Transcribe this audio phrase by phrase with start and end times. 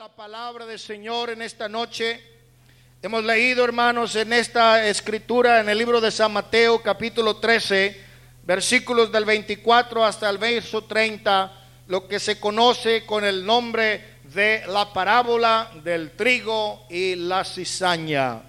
[0.00, 2.22] la palabra del Señor en esta noche.
[3.02, 8.00] Hemos leído, hermanos, en esta escritura, en el libro de San Mateo, capítulo 13,
[8.42, 11.52] versículos del 24 hasta el verso 30,
[11.88, 18.40] lo que se conoce con el nombre de la parábola del trigo y la cizaña.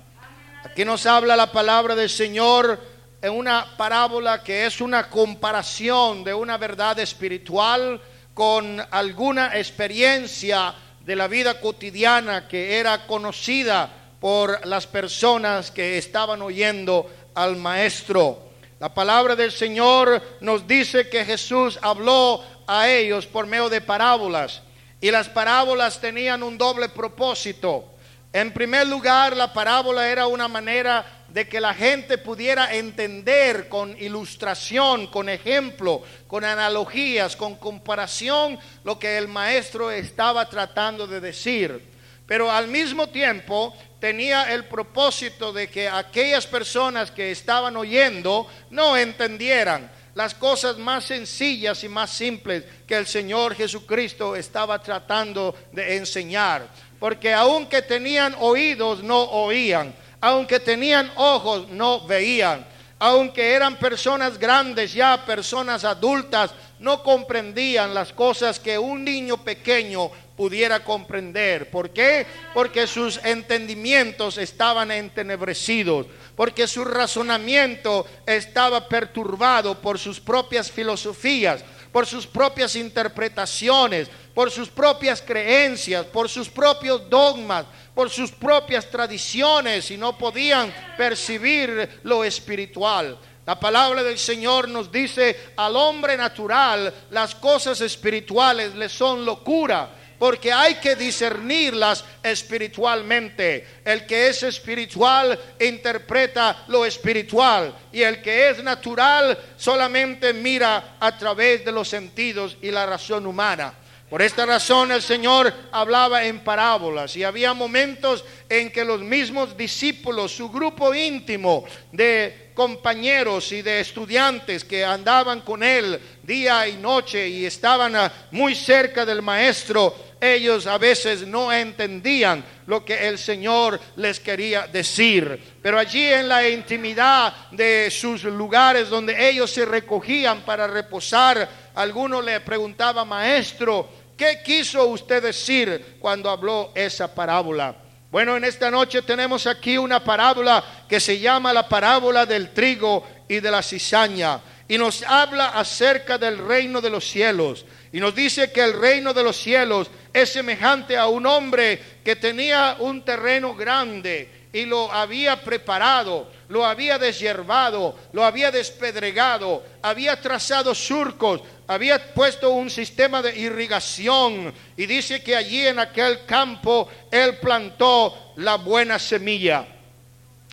[0.64, 2.80] Aquí nos habla la palabra del Señor
[3.22, 8.02] en una parábola que es una comparación de una verdad espiritual
[8.34, 10.74] con alguna experiencia
[11.06, 13.90] de la vida cotidiana que era conocida
[14.20, 18.52] por las personas que estaban oyendo al maestro.
[18.80, 24.62] La palabra del Señor nos dice que Jesús habló a ellos por medio de parábolas
[25.00, 27.86] y las parábolas tenían un doble propósito.
[28.34, 33.96] En primer lugar, la parábola era una manera de que la gente pudiera entender con
[33.98, 41.90] ilustración, con ejemplo, con analogías, con comparación lo que el maestro estaba tratando de decir.
[42.28, 48.98] Pero al mismo tiempo tenía el propósito de que aquellas personas que estaban oyendo no
[48.98, 55.96] entendieran las cosas más sencillas y más simples que el Señor Jesucristo estaba tratando de
[55.96, 56.68] enseñar.
[57.00, 62.66] Porque aunque tenían oídos, no oían aunque tenían ojos, no veían.
[63.00, 70.12] Aunque eran personas grandes, ya personas adultas, no comprendían las cosas que un niño pequeño
[70.38, 71.72] pudiera comprender.
[71.72, 72.28] ¿Por qué?
[72.54, 76.06] Porque sus entendimientos estaban entenebrecidos,
[76.36, 84.70] porque su razonamiento estaba perturbado por sus propias filosofías, por sus propias interpretaciones, por sus
[84.70, 92.24] propias creencias, por sus propios dogmas, por sus propias tradiciones y no podían percibir lo
[92.24, 93.18] espiritual.
[93.46, 99.90] La palabra del Señor nos dice, al hombre natural las cosas espirituales le son locura,
[100.20, 103.82] porque hay que discernirlas espiritualmente.
[103.84, 111.18] El que es espiritual interpreta lo espiritual y el que es natural solamente mira a
[111.18, 113.74] través de los sentidos y la razón humana.
[114.12, 119.56] Por esta razón el Señor hablaba en parábolas y había momentos en que los mismos
[119.56, 121.64] discípulos, su grupo íntimo
[121.94, 128.12] de compañeros y de estudiantes que andaban con él día y noche y estaban ah,
[128.32, 134.68] muy cerca del maestro, ellos a veces no entendían lo que el Señor les quería
[134.68, 135.56] decir.
[135.62, 142.22] Pero allí en la intimidad de sus lugares donde ellos se recogían para reposar, alguno
[142.22, 147.76] le preguntaba, maestro, ¿Qué quiso usted decir cuando habló esa parábola?
[148.12, 153.04] Bueno, en esta noche tenemos aquí una parábola que se llama la parábola del trigo
[153.28, 154.40] y de la cizaña.
[154.68, 157.66] Y nos habla acerca del reino de los cielos.
[157.92, 162.16] Y nos dice que el reino de los cielos es semejante a un hombre que
[162.16, 170.20] tenía un terreno grande y lo había preparado, lo había deshiervado, lo había despedregado, había
[170.20, 176.90] trazado surcos, había puesto un sistema de irrigación y dice que allí en aquel campo
[177.10, 179.66] él plantó la buena semilla.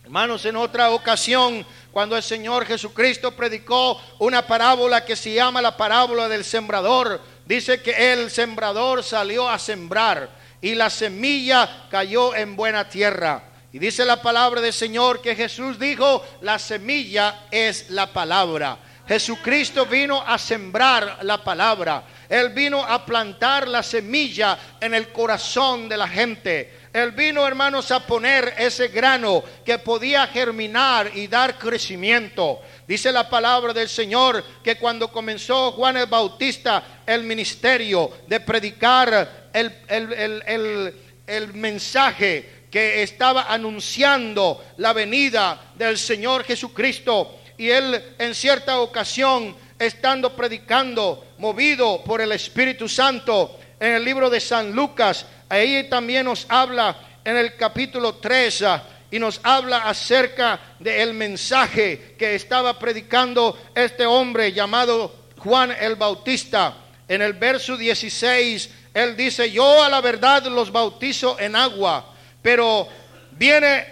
[0.05, 5.77] Hermanos, en otra ocasión, cuando el Señor Jesucristo predicó una parábola que se llama la
[5.77, 10.31] parábola del sembrador, dice que el sembrador salió a sembrar
[10.61, 13.48] y la semilla cayó en buena tierra.
[13.73, 18.79] Y dice la palabra del Señor que Jesús dijo, la semilla es la palabra.
[19.07, 22.05] Jesucristo vino a sembrar la palabra.
[22.29, 26.79] Él vino a plantar la semilla en el corazón de la gente.
[26.93, 32.61] Él vino, hermanos, a poner ese grano que podía germinar y dar crecimiento.
[32.87, 39.49] Dice la palabra del Señor que cuando comenzó Juan el Bautista el ministerio de predicar
[39.53, 40.95] el, el,
[41.27, 49.57] el mensaje que estaba anunciando la venida del Señor Jesucristo, y él en cierta ocasión,
[49.79, 56.27] estando predicando, movido por el Espíritu Santo, en el libro de San Lucas, ahí también
[56.27, 62.79] nos habla en el capítulo 3 ah, y nos habla acerca del mensaje que estaba
[62.79, 66.77] predicando este hombre llamado Juan el Bautista.
[67.07, 72.89] En el verso 16, él dice, yo a la verdad los bautizo en agua, pero
[73.33, 73.87] viene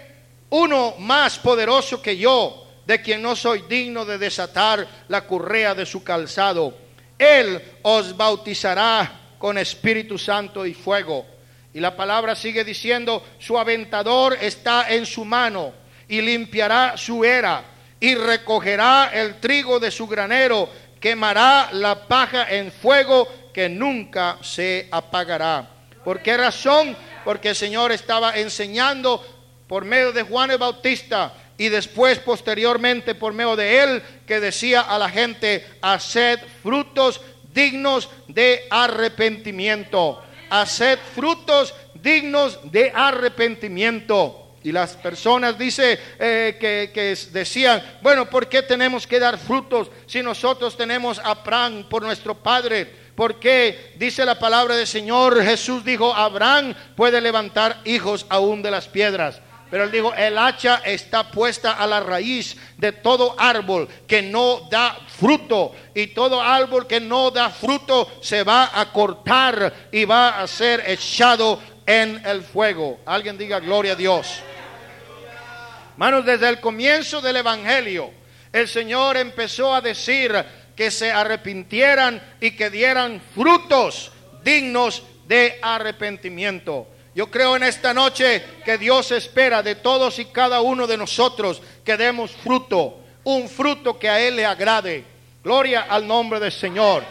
[0.49, 5.85] uno más poderoso que yo de quien no soy digno de desatar la correa de
[5.85, 6.73] su calzado.
[7.17, 11.25] Él os bautizará con Espíritu Santo y fuego.
[11.73, 15.73] Y la palabra sigue diciendo, su aventador está en su mano
[16.07, 17.63] y limpiará su era
[17.99, 20.69] y recogerá el trigo de su granero,
[20.99, 25.67] quemará la paja en fuego que nunca se apagará.
[26.03, 26.95] ¿Por qué razón?
[27.27, 29.21] Porque el Señor estaba enseñando
[29.67, 34.79] por medio de Juan el Bautista y después posteriormente por medio de él que decía
[34.79, 37.19] a la gente, haced frutos
[37.53, 40.23] dignos de arrepentimiento.
[40.49, 44.53] Haced frutos dignos de arrepentimiento.
[44.63, 49.91] Y las personas dice eh, que, que, decían, bueno, ¿por qué tenemos que dar frutos
[50.05, 53.06] si nosotros tenemos a Abraham por nuestro padre?
[53.17, 58.87] Porque dice la palabra del Señor, Jesús dijo, Abraham puede levantar hijos aún de las
[58.87, 59.41] piedras.
[59.71, 64.67] Pero él dijo, el hacha está puesta a la raíz de todo árbol que no
[64.69, 65.73] da fruto.
[65.95, 70.83] Y todo árbol que no da fruto se va a cortar y va a ser
[70.85, 72.99] echado en el fuego.
[73.03, 74.41] Alguien diga gloria a Dios.
[75.97, 78.11] Manos, desde el comienzo del Evangelio,
[78.53, 80.35] el Señor empezó a decir
[80.77, 84.11] que se arrepintieran y que dieran frutos
[84.43, 86.87] dignos de arrepentimiento.
[87.15, 91.63] Yo creo en esta noche que Dios espera de todos y cada uno de nosotros
[91.83, 95.03] que demos fruto, un fruto que a Él le agrade.
[95.43, 97.03] Gloria al nombre del Señor.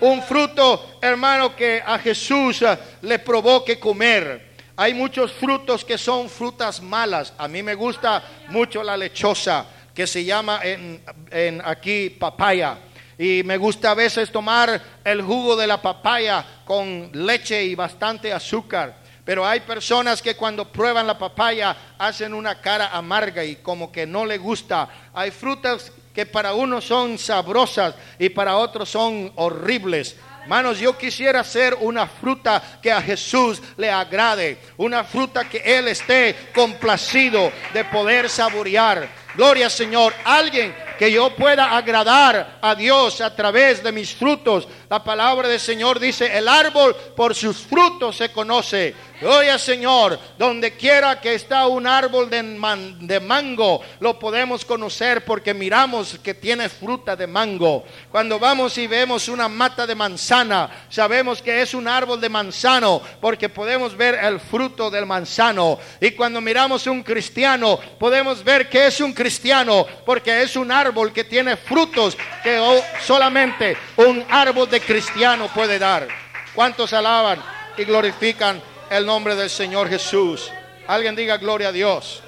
[0.00, 4.50] Un fruto, hermano, que a Jesús eh, le provoque comer.
[4.74, 7.32] Hay muchos frutos que son frutas malas.
[7.38, 9.64] A mí me gusta mucho la lechosa,
[9.94, 12.78] que se llama en, en aquí papaya.
[13.18, 18.32] Y me gusta a veces tomar el jugo de la papaya con leche y bastante
[18.32, 19.02] azúcar.
[19.24, 24.06] Pero hay personas que cuando prueban la papaya hacen una cara amarga y como que
[24.06, 24.88] no le gusta.
[25.14, 30.16] Hay frutas que para unos son sabrosas y para otros son horribles.
[30.42, 35.86] Hermanos, yo quisiera ser una fruta que a Jesús le agrade, una fruta que Él
[35.86, 39.08] esté complacido de poder saborear.
[39.34, 44.68] Gloria Señor, alguien que yo pueda agradar a Dios a través de mis frutos.
[44.88, 48.94] La palabra del Señor dice, el árbol por sus frutos se conoce.
[49.22, 55.54] Gloria Señor, donde quiera que está un árbol de, de, mango, lo podemos conocer porque
[55.54, 57.84] miramos que tiene fruta de mango.
[58.10, 63.00] Cuando vamos y vemos una mata de manzana, sabemos que es un árbol de manzano
[63.20, 65.78] porque podemos ver el fruto del manzano.
[66.00, 71.12] Y cuando miramos un cristiano, podemos ver que es un cristiano porque es un árbol
[71.12, 76.08] que tiene frutos que solamente un árbol de cristiano puede dar.
[76.56, 77.40] ¿Cuántos alaban
[77.78, 78.71] y glorifican?
[78.92, 80.50] El nombre del Señor Jesús.
[80.86, 82.22] Alguien diga gloria a Dios.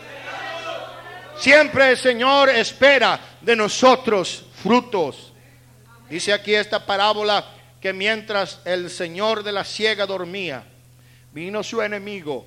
[1.38, 5.34] Siempre el Señor espera de nosotros frutos.
[6.08, 7.44] Dice aquí esta parábola
[7.82, 10.64] que mientras el Señor de la ciega dormía,
[11.32, 12.46] vino su enemigo.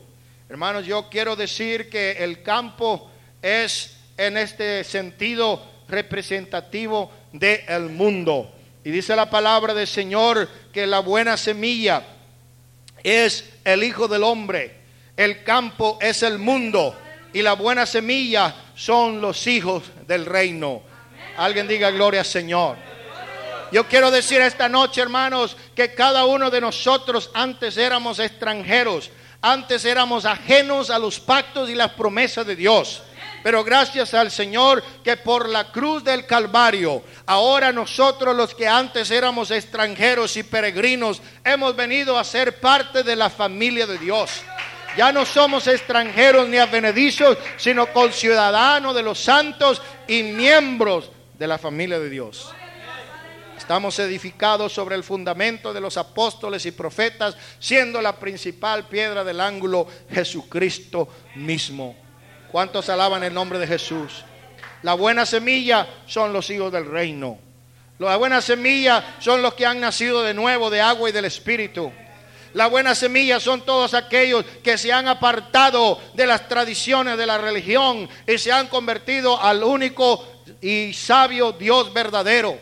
[0.49, 8.51] Hermanos, yo quiero decir que el campo es en este sentido representativo del mundo.
[8.83, 12.16] Y dice la palabra del Señor que la buena semilla
[13.07, 14.75] es el Hijo del Hombre,
[15.15, 16.93] el campo es el mundo
[17.31, 20.81] y la buena semilla son los hijos del reino.
[21.37, 22.75] Alguien diga gloria al Señor.
[23.71, 29.09] Yo quiero decir esta noche, hermanos, que cada uno de nosotros antes éramos extranjeros,
[29.41, 33.03] antes éramos ajenos a los pactos y las promesas de Dios.
[33.43, 39.11] Pero gracias al Señor que por la cruz del Calvario, ahora nosotros los que antes
[39.11, 44.41] éramos extranjeros y peregrinos, hemos venido a ser parte de la familia de Dios.
[44.97, 51.59] Ya no somos extranjeros ni advenedizos, sino conciudadanos de los santos y miembros de la
[51.59, 52.49] familia de Dios.
[53.55, 59.41] Estamos edificados sobre el fundamento de los apóstoles y profetas, siendo la principal piedra del
[59.41, 62.06] ángulo Jesucristo mismo.
[62.51, 64.23] ¿Cuántos alaban el nombre de Jesús?
[64.83, 67.39] La buena semilla son los hijos del reino.
[67.99, 71.91] La buena semilla son los que han nacido de nuevo de agua y del Espíritu.
[72.53, 77.37] La buena semilla son todos aquellos que se han apartado de las tradiciones de la
[77.37, 80.25] religión y se han convertido al único
[80.61, 82.57] y sabio Dios verdadero.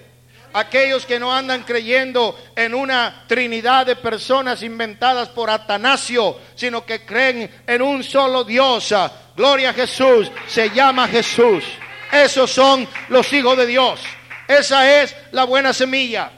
[0.54, 7.06] Aquellos que no andan creyendo en una trinidad de personas inventadas por Atanasio, sino que
[7.06, 8.94] creen en un solo Dios
[9.36, 10.32] Gloria a Jesús.
[10.48, 11.64] Se llama Jesús.
[12.12, 14.02] Esos son los hijos de Dios.
[14.48, 16.32] Esa es la buena semilla.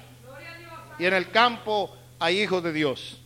[0.98, 3.18] Y en el campo hay hijos de Dios.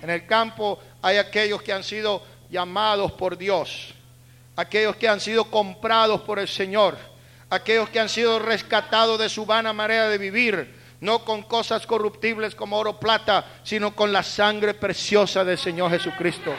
[0.00, 3.94] En el campo hay aquellos que han sido llamados por Dios.
[4.54, 6.96] Aquellos que han sido comprados por el Señor.
[7.50, 10.82] Aquellos que han sido rescatados de su vana manera de vivir.
[11.00, 16.54] No con cosas corruptibles como oro plata, sino con la sangre preciosa del Señor Jesucristo.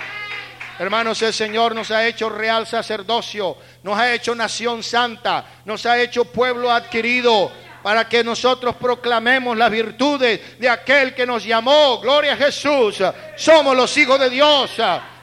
[0.80, 6.01] Hermanos, el Señor nos ha hecho real sacerdocio, nos ha hecho nación santa, nos ha
[6.01, 7.51] hecho pueblo adquirido.
[7.84, 12.00] para que nosotros proclamemos las virtudes de aquel que nos llamó.
[12.00, 13.03] Gloria a Jesús.
[13.36, 14.77] Somos los hijos de Dios.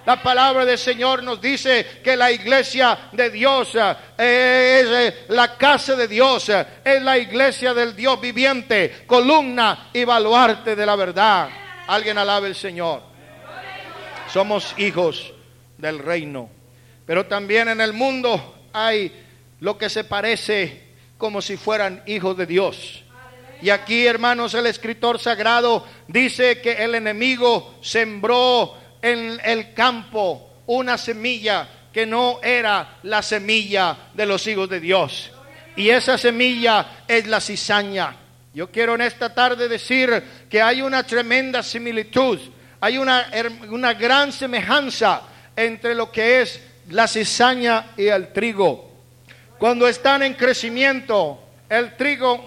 [0.05, 3.71] La palabra del Señor nos dice que la iglesia de Dios
[4.19, 10.85] es la casa de Dios, es la iglesia del Dios viviente, columna y baluarte de
[10.85, 11.49] la verdad.
[11.87, 13.03] Alguien alabe el Señor.
[14.31, 15.33] Somos hijos
[15.81, 16.51] del reino.
[17.07, 19.13] Pero también en el mundo hay
[19.61, 23.05] lo que se parece como si fueran hijos de Dios.
[23.63, 30.97] Y aquí, hermanos, el escritor sagrado dice que el enemigo sembró en el campo una
[30.97, 35.31] semilla que no era la semilla de los hijos de Dios.
[35.77, 38.17] Y esa semilla es la cizaña.
[38.55, 42.39] Yo quiero en esta tarde decir que hay una tremenda similitud,
[42.81, 43.31] hay una,
[43.69, 45.23] una gran semejanza
[45.57, 48.91] entre lo que es la cizaña y el trigo.
[49.59, 52.45] Cuando están en crecimiento, el trigo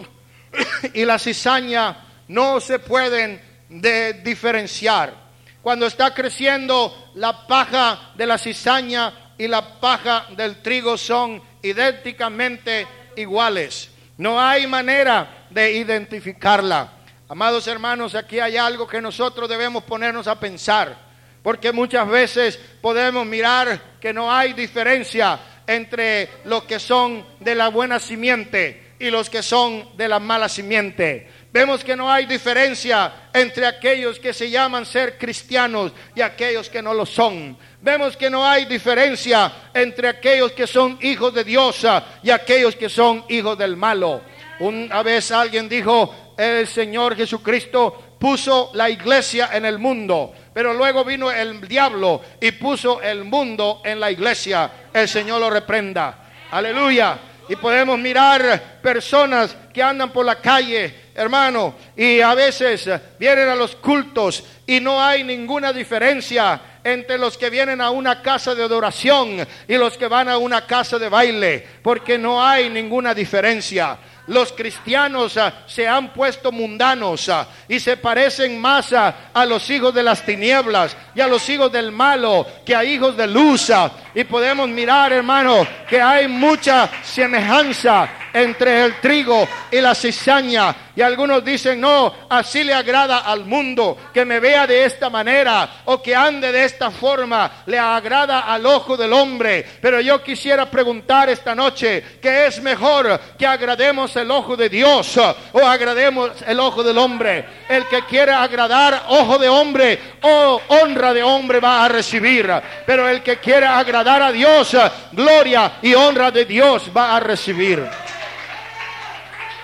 [0.94, 5.14] y la cizaña no se pueden de diferenciar.
[5.62, 12.88] Cuando está creciendo, la paja de la cizaña y la paja del trigo son idénticamente
[13.16, 13.90] iguales.
[14.18, 16.92] No hay manera de identificarla.
[17.30, 20.96] Amados hermanos, aquí hay algo que nosotros debemos ponernos a pensar,
[21.44, 27.68] porque muchas veces podemos mirar que no hay diferencia entre los que son de la
[27.68, 31.28] buena simiente y los que son de la mala simiente.
[31.52, 36.82] Vemos que no hay diferencia entre aquellos que se llaman ser cristianos y aquellos que
[36.82, 37.58] no lo son.
[37.82, 41.86] Vemos que no hay diferencia entre aquellos que son hijos de Dios
[42.24, 44.22] y aquellos que son hijos del malo.
[44.62, 51.04] Una vez alguien dijo, el Señor Jesucristo puso la iglesia en el mundo, pero luego
[51.04, 54.70] vino el diablo y puso el mundo en la iglesia.
[54.94, 56.32] El Señor lo reprenda.
[56.52, 57.18] Aleluya.
[57.50, 63.56] Y podemos mirar personas que andan por la calle hermano, y a veces vienen a
[63.56, 68.64] los cultos y no hay ninguna diferencia entre los que vienen a una casa de
[68.64, 73.98] adoración y los que van a una casa de baile, porque no hay ninguna diferencia
[74.28, 79.70] los cristianos ah, se han puesto mundanos ah, y se parecen más ah, a los
[79.70, 83.72] hijos de las tinieblas y a los hijos del malo que a hijos de luz.
[84.16, 90.76] y podemos mirar, hermano, que hay mucha semejanza entre el trigo y la cizaña.
[90.96, 95.82] Y algunos dicen, no, así le agrada al mundo, que me vea de esta manera
[95.86, 99.66] o que ande de esta forma, le agrada al ojo del hombre.
[99.82, 105.18] Pero yo quisiera preguntar esta noche, ¿qué es mejor que agrademos el ojo de Dios
[105.18, 107.46] o agrademos el ojo del hombre?
[107.68, 112.52] El que quiera agradar ojo de hombre o honra de hombre va a recibir.
[112.86, 114.76] Pero el que quiera agradar a Dios,
[115.12, 117.84] gloria y honra de Dios va a recibir.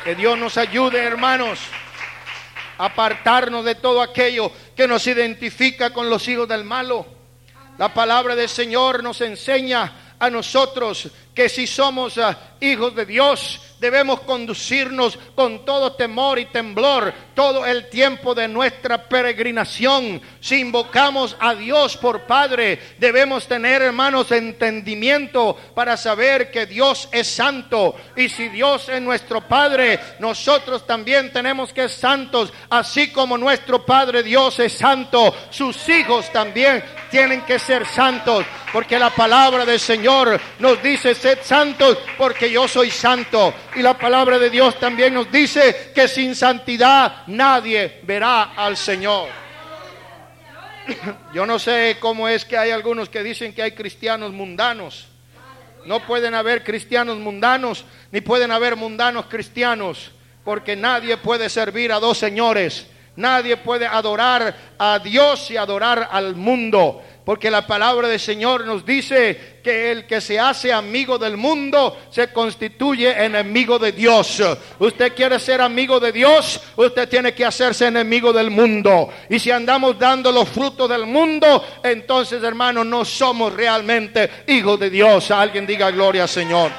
[0.03, 1.59] Que Dios nos ayude, hermanos,
[2.77, 7.05] a apartarnos de todo aquello que nos identifica con los hijos del malo.
[7.77, 11.09] La palabra del Señor nos enseña a nosotros
[11.39, 17.65] que si somos ah, hijos de Dios, debemos conducirnos con todo temor y temblor todo
[17.65, 20.21] el tiempo de nuestra peregrinación.
[20.41, 27.27] Si invocamos a Dios por Padre, debemos tener, hermanos, entendimiento para saber que Dios es
[27.27, 27.95] santo.
[28.17, 33.85] Y si Dios es nuestro Padre, nosotros también tenemos que ser santos, así como nuestro
[33.85, 35.33] Padre Dios es santo.
[35.49, 41.97] Sus hijos también tienen que ser santos, porque la palabra del Señor nos dice, santos
[42.17, 43.53] porque yo soy santo.
[43.75, 49.29] Y la palabra de Dios también nos dice que sin santidad nadie verá al Señor.
[51.33, 55.07] Yo no sé cómo es que hay algunos que dicen que hay cristianos mundanos.
[55.85, 60.11] No pueden haber cristianos mundanos, ni pueden haber mundanos cristianos,
[60.43, 62.87] porque nadie puede servir a dos señores.
[63.15, 67.03] Nadie puede adorar a Dios y adorar al mundo.
[67.29, 72.07] Porque la palabra del Señor nos dice que el que se hace amigo del mundo
[72.09, 74.41] se constituye enemigo de Dios.
[74.79, 79.13] Usted quiere ser amigo de Dios, usted tiene que hacerse enemigo del mundo.
[79.29, 84.89] Y si andamos dando los frutos del mundo, entonces hermanos no somos realmente hijos de
[84.89, 85.29] Dios.
[85.29, 86.71] Alguien diga gloria al Señor.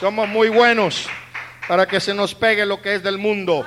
[0.00, 1.06] Somos muy buenos
[1.68, 3.66] para que se nos pegue lo que es del mundo.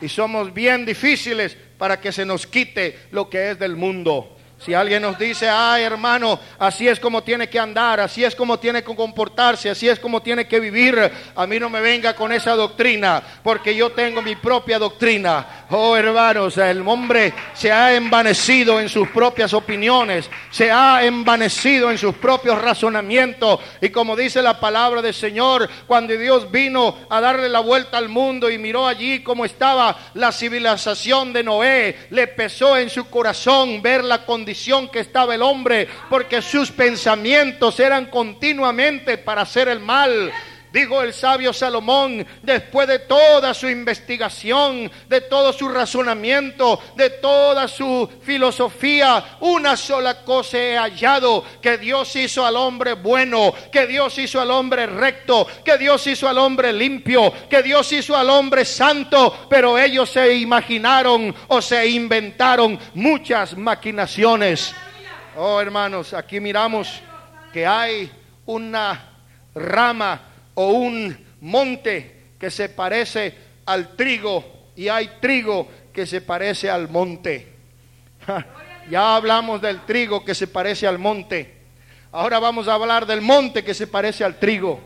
[0.00, 4.35] Y somos bien difíciles para que se nos quite lo que es del mundo.
[4.58, 8.58] Si alguien nos dice, ay hermano, así es como tiene que andar, así es como
[8.58, 12.32] tiene que comportarse, así es como tiene que vivir, a mí no me venga con
[12.32, 15.66] esa doctrina, porque yo tengo mi propia doctrina.
[15.70, 21.98] Oh hermanos, el hombre se ha envanecido en sus propias opiniones, se ha envanecido en
[21.98, 23.60] sus propios razonamientos.
[23.82, 28.08] Y como dice la palabra del Señor, cuando Dios vino a darle la vuelta al
[28.08, 33.82] mundo y miró allí cómo estaba la civilización de Noé, le pesó en su corazón
[33.82, 34.45] ver la condición
[34.90, 40.32] que estaba el hombre, porque sus pensamientos eran continuamente para hacer el mal.
[40.76, 47.66] Dijo el sabio Salomón, después de toda su investigación, de todo su razonamiento, de toda
[47.66, 54.18] su filosofía, una sola cosa he hallado, que Dios hizo al hombre bueno, que Dios
[54.18, 58.66] hizo al hombre recto, que Dios hizo al hombre limpio, que Dios hizo al hombre
[58.66, 64.74] santo, pero ellos se imaginaron o se inventaron muchas maquinaciones.
[65.38, 67.00] Oh hermanos, aquí miramos
[67.50, 68.12] que hay
[68.44, 69.08] una
[69.54, 70.20] rama
[70.56, 73.34] o un monte que se parece
[73.64, 77.54] al trigo y hay trigo que se parece al monte.
[78.90, 81.54] Ya hablamos del trigo que se parece al monte.
[82.12, 84.80] Ahora vamos a hablar del monte que se parece al trigo.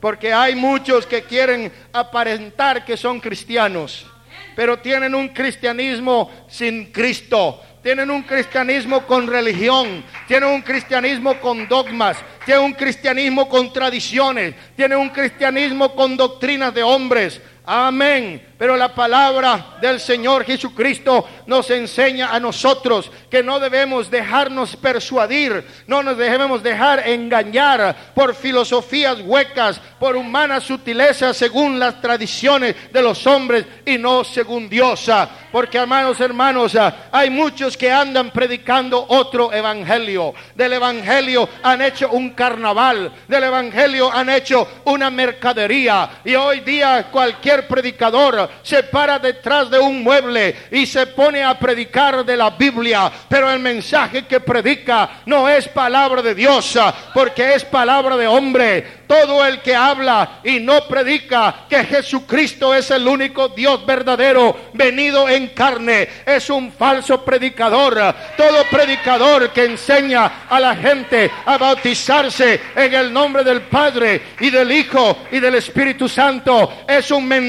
[0.00, 4.06] Porque hay muchos que quieren aparentar que son cristianos,
[4.54, 7.60] pero tienen un cristianismo sin Cristo.
[7.86, 14.56] Tienen un cristianismo con religión, tienen un cristianismo con dogmas, tienen un cristianismo con tradiciones,
[14.74, 17.40] tienen un cristianismo con doctrinas de hombres.
[17.66, 18.54] Amén.
[18.58, 25.62] Pero la palabra del Señor Jesucristo nos enseña a nosotros que no debemos dejarnos persuadir,
[25.86, 33.02] no nos debemos dejar engañar por filosofías huecas, por humanas sutilezas según las tradiciones de
[33.02, 35.10] los hombres y no según Dios.
[35.52, 36.76] Porque hermanos, hermanos,
[37.12, 40.32] hay muchos que andan predicando otro evangelio.
[40.54, 47.08] Del evangelio han hecho un carnaval, del evangelio han hecho una mercadería y hoy día
[47.10, 52.50] cualquier predicador se para detrás de un mueble y se pone a predicar de la
[52.50, 56.78] Biblia, pero el mensaje que predica no es palabra de Dios,
[57.14, 58.96] porque es palabra de hombre.
[59.06, 65.28] Todo el que habla y no predica que Jesucristo es el único Dios verdadero venido
[65.28, 68.14] en carne es un falso predicador.
[68.36, 74.50] Todo predicador que enseña a la gente a bautizarse en el nombre del Padre y
[74.50, 77.45] del Hijo y del Espíritu Santo es un mentiroso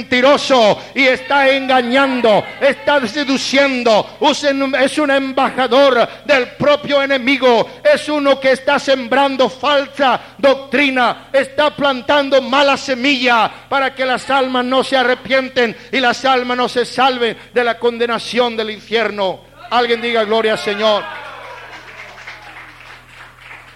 [0.94, 4.18] y está engañando, está seduciendo,
[4.80, 12.42] es un embajador del propio enemigo, es uno que está sembrando falsa doctrina, está plantando
[12.42, 17.38] mala semilla para que las almas no se arrepienten y las almas no se salven
[17.54, 19.42] de la condenación del infierno.
[19.70, 21.04] Alguien diga gloria al Señor.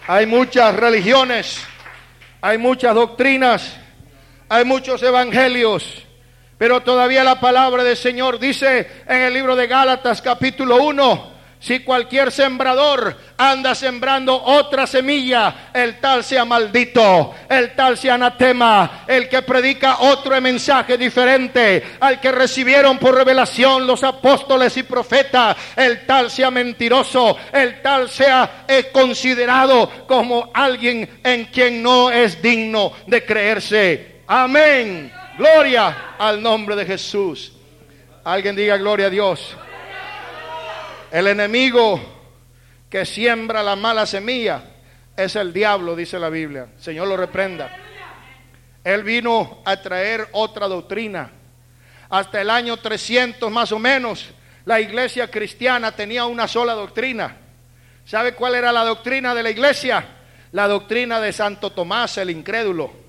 [0.08, 1.64] Hay muchas religiones,
[2.42, 3.78] hay muchas doctrinas,
[4.50, 6.04] hay muchos evangelios
[6.62, 11.80] pero todavía la palabra del Señor dice en el libro de Gálatas capítulo 1, si
[11.80, 19.28] cualquier sembrador anda sembrando otra semilla, el tal sea maldito, el tal sea anatema, el
[19.28, 26.06] que predica otro mensaje diferente al que recibieron por revelación los apóstoles y profetas, el
[26.06, 33.26] tal sea mentiroso, el tal sea considerado como alguien en quien no es digno de
[33.26, 34.22] creerse.
[34.28, 35.21] Amén.
[35.38, 37.54] Gloria al nombre de Jesús.
[38.24, 39.56] Alguien diga gloria a Dios.
[41.12, 42.00] El enemigo
[42.90, 44.64] que siembra la mala semilla
[45.16, 46.68] es el diablo, dice la Biblia.
[46.78, 47.76] Señor lo reprenda.
[48.84, 51.32] Él vino a traer otra doctrina.
[52.10, 54.30] Hasta el año 300 más o menos,
[54.66, 57.38] la iglesia cristiana tenía una sola doctrina.
[58.06, 60.06] ¿Sabe cuál era la doctrina de la iglesia?
[60.52, 63.01] La doctrina de Santo Tomás el incrédulo.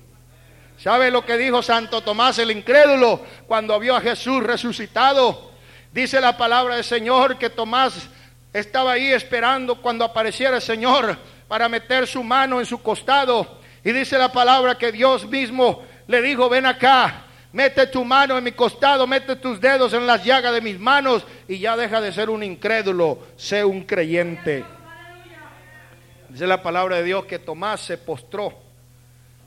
[0.83, 5.53] ¿Sabe lo que dijo Santo Tomás el incrédulo cuando vio a Jesús resucitado?
[5.93, 8.09] Dice la palabra del Señor que Tomás
[8.51, 11.17] estaba ahí esperando cuando apareciera el Señor
[11.47, 13.61] para meter su mano en su costado.
[13.81, 18.43] Y dice la palabra que Dios mismo le dijo, ven acá, mete tu mano en
[18.43, 22.11] mi costado, mete tus dedos en las llagas de mis manos y ya deja de
[22.11, 24.65] ser un incrédulo, sé un creyente.
[26.27, 28.62] Dice la palabra de Dios que Tomás se postró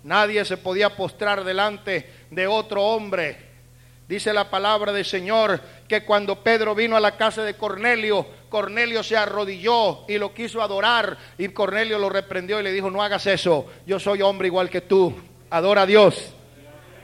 [0.07, 3.37] Nadie se podía postrar delante de otro hombre.
[4.07, 9.03] Dice la palabra del Señor que cuando Pedro vino a la casa de Cornelio, Cornelio
[9.03, 13.27] se arrodilló y lo quiso adorar y Cornelio lo reprendió y le dijo, no hagas
[13.27, 15.13] eso, yo soy hombre igual que tú,
[15.51, 16.36] adora a Dios.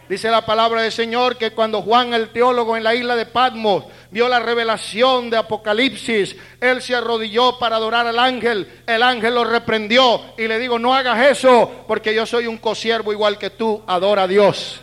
[0.09, 3.85] Dice la palabra del Señor que cuando Juan el teólogo en la isla de Patmos
[4.11, 9.45] vio la revelación de Apocalipsis, él se arrodilló para adorar al ángel, el ángel lo
[9.45, 13.83] reprendió y le digo, no hagas eso, porque yo soy un cosiervo igual que tú,
[13.87, 14.81] adora a Dios.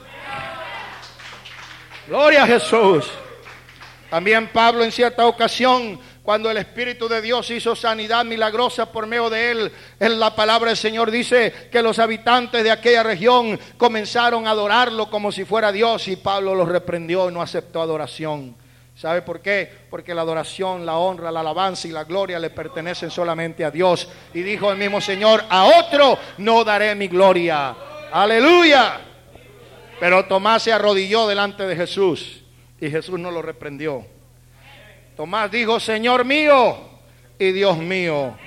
[2.08, 3.05] Gloria a Jesús.
[4.10, 9.29] También Pablo en cierta ocasión cuando el Espíritu de Dios hizo sanidad milagrosa por medio
[9.29, 14.45] de él, en la palabra del Señor dice que los habitantes de aquella región comenzaron
[14.45, 18.55] a adorarlo como si fuera Dios y Pablo los reprendió y no aceptó adoración.
[18.99, 19.71] ¿Sabe por qué?
[19.89, 24.10] Porque la adoración, la honra, la alabanza y la gloria le pertenecen solamente a Dios.
[24.34, 27.73] Y dijo el mismo Señor, a otro no daré mi gloria.
[28.12, 28.99] Aleluya.
[30.01, 32.41] Pero Tomás se arrodilló delante de Jesús
[32.79, 34.05] y Jesús no lo reprendió.
[35.19, 36.77] Tomás dijo, Señor mío
[37.38, 38.38] y Dios mío.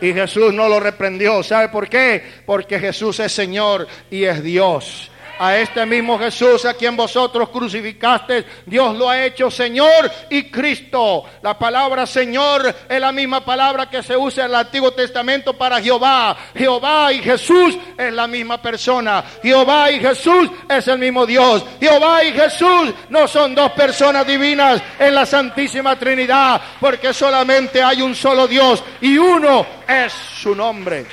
[0.00, 1.42] Y Jesús no lo reprendió.
[1.42, 2.22] ¿Sabe por qué?
[2.46, 8.44] Porque Jesús es Señor y es Dios a este mismo Jesús a quien vosotros crucificaste,
[8.66, 11.24] Dios lo ha hecho Señor y Cristo.
[11.42, 15.80] La palabra Señor es la misma palabra que se usa en el Antiguo Testamento para
[15.80, 16.36] Jehová.
[16.54, 19.24] Jehová y Jesús es la misma persona.
[19.42, 21.64] Jehová y Jesús es el mismo Dios.
[21.80, 28.02] Jehová y Jesús no son dos personas divinas en la Santísima Trinidad, porque solamente hay
[28.02, 31.06] un solo Dios y uno es su nombre.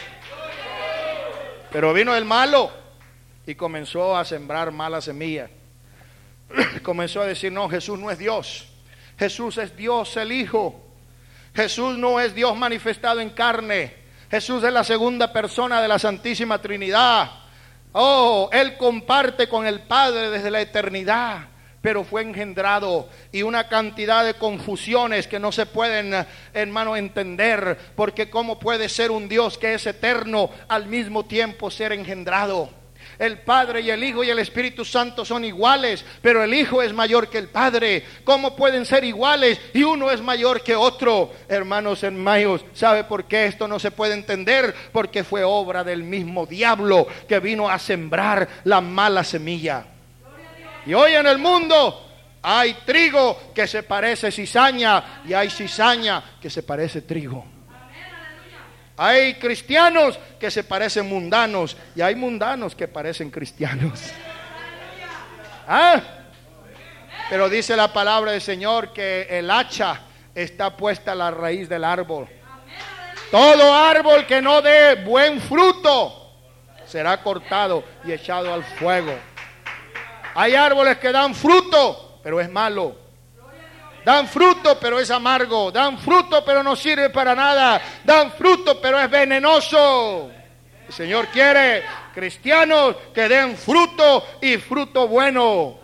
[1.72, 2.79] Pero vino el malo
[3.50, 5.50] y comenzó a sembrar mala semilla.
[6.84, 8.68] comenzó a decir, no, Jesús no es Dios.
[9.18, 10.80] Jesús es Dios el Hijo.
[11.56, 13.96] Jesús no es Dios manifestado en carne.
[14.30, 17.32] Jesús es la segunda persona de la Santísima Trinidad.
[17.94, 21.48] Oh, Él comparte con el Padre desde la eternidad,
[21.82, 28.30] pero fue engendrado y una cantidad de confusiones que no se pueden, hermano, entender, porque
[28.30, 32.78] cómo puede ser un Dios que es eterno al mismo tiempo ser engendrado.
[33.20, 36.94] El Padre y el Hijo y el Espíritu Santo son iguales, pero el Hijo es
[36.94, 38.06] mayor que el Padre.
[38.24, 41.34] ¿Cómo pueden ser iguales y uno es mayor que otro?
[41.50, 44.74] Hermanos hermanos, ¿sabe por qué esto no se puede entender?
[44.94, 49.86] Porque fue obra del mismo diablo que vino a sembrar la mala semilla.
[50.86, 52.08] Y hoy en el mundo
[52.42, 57.59] hay trigo que se parece cizaña y hay cizaña que se parece trigo.
[59.02, 63.98] Hay cristianos que se parecen mundanos y hay mundanos que parecen cristianos.
[65.66, 66.02] ¿Ah?
[67.30, 70.02] Pero dice la palabra del Señor que el hacha
[70.36, 72.28] está puesta a la raíz del árbol.
[73.32, 76.34] Todo árbol que no dé buen fruto
[76.86, 79.18] será cortado y echado al fuego.
[80.36, 82.98] Hay árboles que dan fruto, pero es malo.
[84.10, 85.72] Dan fruto, pero es amargo.
[85.72, 87.80] Dan fruto, pero no sirve para nada.
[88.04, 90.32] Dan fruto, pero es venenoso.
[90.88, 95.78] El Señor quiere cristianos que den fruto y fruto bueno.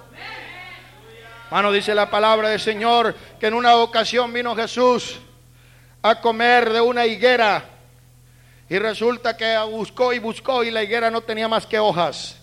[1.52, 5.20] Mano, dice la palabra del Señor que en una ocasión vino Jesús
[6.02, 7.64] a comer de una higuera
[8.68, 12.42] y resulta que buscó y buscó y la higuera no tenía más que hojas.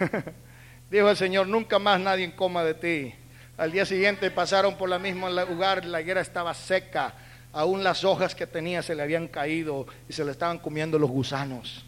[0.90, 3.14] Dijo el Señor, nunca más nadie coma de ti.
[3.58, 7.12] Al día siguiente pasaron por el mismo lugar, la higuera estaba seca,
[7.52, 11.10] aún las hojas que tenía se le habían caído y se le estaban comiendo los
[11.10, 11.84] gusanos.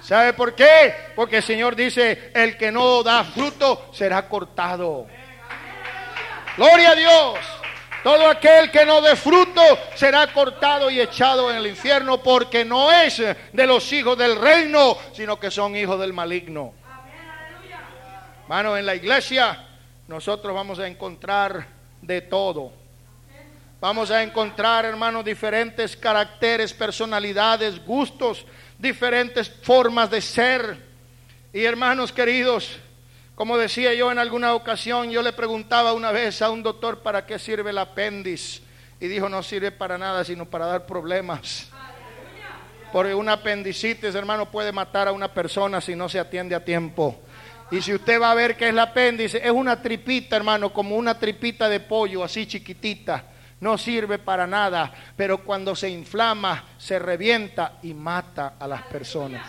[0.00, 0.94] ¿Sabe por qué?
[1.14, 5.06] Porque el Señor dice, el que no da fruto será cortado.
[6.56, 7.38] Gloria a Dios.
[8.02, 9.60] Todo aquel que no dé fruto
[9.94, 14.96] será cortado y echado en el infierno porque no es de los hijos del reino,
[15.12, 16.72] sino que son hijos del maligno.
[18.48, 19.73] Mano, en la iglesia
[20.08, 21.66] nosotros vamos a encontrar
[22.02, 22.72] de todo.
[23.80, 28.46] Vamos a encontrar, hermanos, diferentes caracteres, personalidades, gustos,
[28.78, 30.78] diferentes formas de ser.
[31.52, 32.78] Y hermanos queridos,
[33.34, 37.26] como decía yo en alguna ocasión, yo le preguntaba una vez a un doctor para
[37.26, 38.62] qué sirve el apéndice.
[39.00, 41.68] Y dijo, no sirve para nada, sino para dar problemas.
[42.92, 47.20] Porque un apendicitis, hermano, puede matar a una persona si no se atiende a tiempo.
[47.70, 50.96] Y si usted va a ver que es el apéndice, es una tripita, hermano, como
[50.96, 53.24] una tripita de pollo, así chiquitita.
[53.60, 59.46] No sirve para nada, pero cuando se inflama, se revienta y mata a las personas.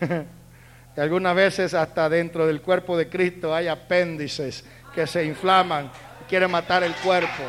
[0.96, 6.24] y algunas veces hasta dentro del cuerpo de Cristo hay apéndices que se inflaman y
[6.28, 7.44] quieren matar el cuerpo.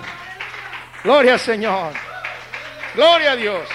[1.03, 1.93] Gloria al Señor.
[2.93, 3.67] Gloria a Dios.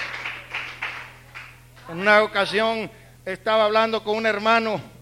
[1.89, 2.89] En una ocasión
[3.25, 4.98] estaba hablando con un hermano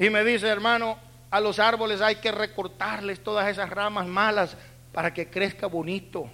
[0.00, 0.98] y me dice, hermano,
[1.30, 4.56] a los árboles hay que recortarles todas esas ramas malas
[4.92, 6.28] para que crezca bonito.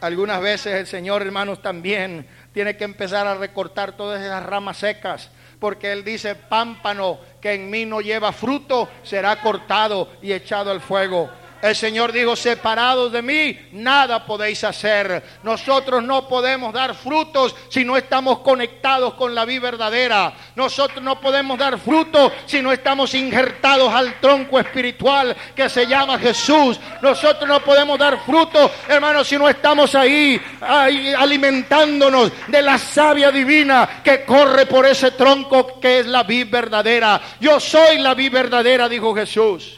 [0.00, 5.28] Algunas veces el Señor, hermanos, también tiene que empezar a recortar todas esas ramas secas,
[5.58, 10.80] porque Él dice, pámpano que en mí no lleva fruto, será cortado y echado al
[10.80, 11.28] fuego.
[11.60, 15.22] El Señor dijo, separados de mí, nada podéis hacer.
[15.42, 20.32] Nosotros no podemos dar frutos si no estamos conectados con la vida verdadera.
[20.54, 26.16] Nosotros no podemos dar frutos si no estamos injertados al tronco espiritual que se llama
[26.18, 26.78] Jesús.
[27.02, 33.32] Nosotros no podemos dar frutos, hermanos, si no estamos ahí, ahí alimentándonos de la savia
[33.32, 37.20] divina que corre por ese tronco que es la vida verdadera.
[37.40, 39.77] Yo soy la vida verdadera, dijo Jesús.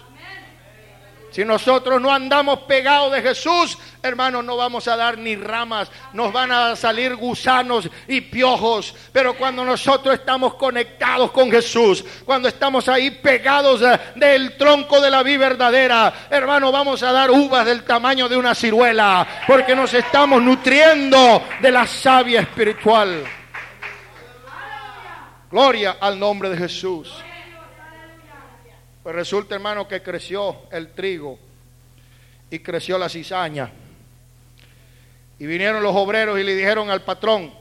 [1.30, 6.32] Si nosotros no andamos pegados de Jesús, hermanos, no vamos a dar ni ramas, nos
[6.32, 8.94] van a salir gusanos y piojos.
[9.12, 15.10] Pero cuando nosotros estamos conectados con Jesús, cuando estamos ahí pegados eh, del tronco de
[15.10, 19.94] la vida verdadera, hermano, vamos a dar uvas del tamaño de una ciruela, porque nos
[19.94, 23.24] estamos nutriendo de la savia espiritual.
[25.50, 27.12] Gloria al nombre de Jesús.
[29.02, 31.38] Pues resulta, hermano, que creció el trigo
[32.50, 33.70] y creció la cizaña.
[35.38, 37.52] Y vinieron los obreros y le dijeron al patrón,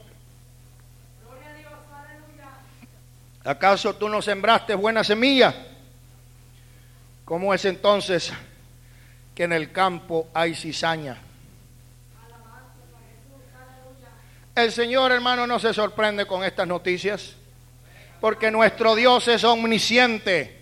[3.42, 5.54] ¿acaso tú no sembraste buena semilla?
[7.24, 8.32] ¿Cómo es entonces
[9.34, 11.16] que en el campo hay cizaña?
[14.54, 17.34] El Señor, hermano, no se sorprende con estas noticias,
[18.20, 20.59] porque nuestro Dios es omnisciente.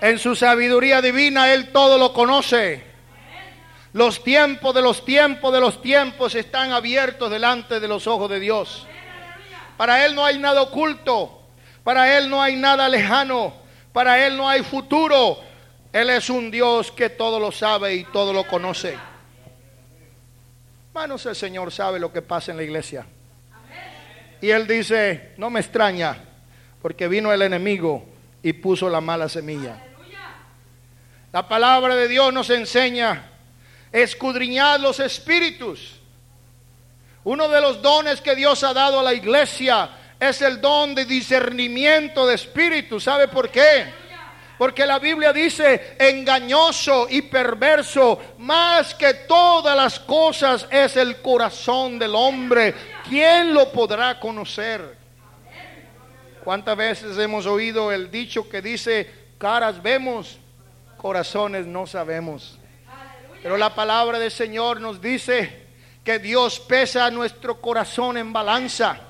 [0.00, 2.84] En su sabiduría divina Él todo lo conoce.
[3.92, 8.38] Los tiempos de los tiempos de los tiempos están abiertos delante de los ojos de
[8.38, 8.86] Dios.
[9.76, 11.42] Para Él no hay nada oculto.
[11.82, 13.54] Para Él no hay nada lejano.
[13.92, 15.38] Para Él no hay futuro.
[15.92, 18.96] Él es un Dios que todo lo sabe y todo lo conoce.
[20.88, 23.06] Hermanos, el Señor sabe lo que pasa en la iglesia.
[24.40, 26.16] Y Él dice, no me extraña,
[26.80, 28.04] porque vino el enemigo
[28.42, 29.87] y puso la mala semilla.
[31.32, 33.30] La palabra de Dios nos enseña
[33.92, 35.96] escudriñar los espíritus.
[37.24, 41.04] Uno de los dones que Dios ha dado a la iglesia es el don de
[41.04, 43.04] discernimiento de espíritus.
[43.04, 43.86] ¿Sabe por qué?
[44.56, 51.98] Porque la Biblia dice engañoso y perverso, más que todas las cosas es el corazón
[51.98, 52.74] del hombre.
[53.08, 54.96] ¿Quién lo podrá conocer?
[56.42, 60.38] ¿Cuántas veces hemos oído el dicho que dice, caras vemos,
[60.98, 62.58] corazones no sabemos.
[63.42, 65.68] Pero la palabra del Señor nos dice
[66.04, 69.00] que Dios pesa nuestro corazón en balanza,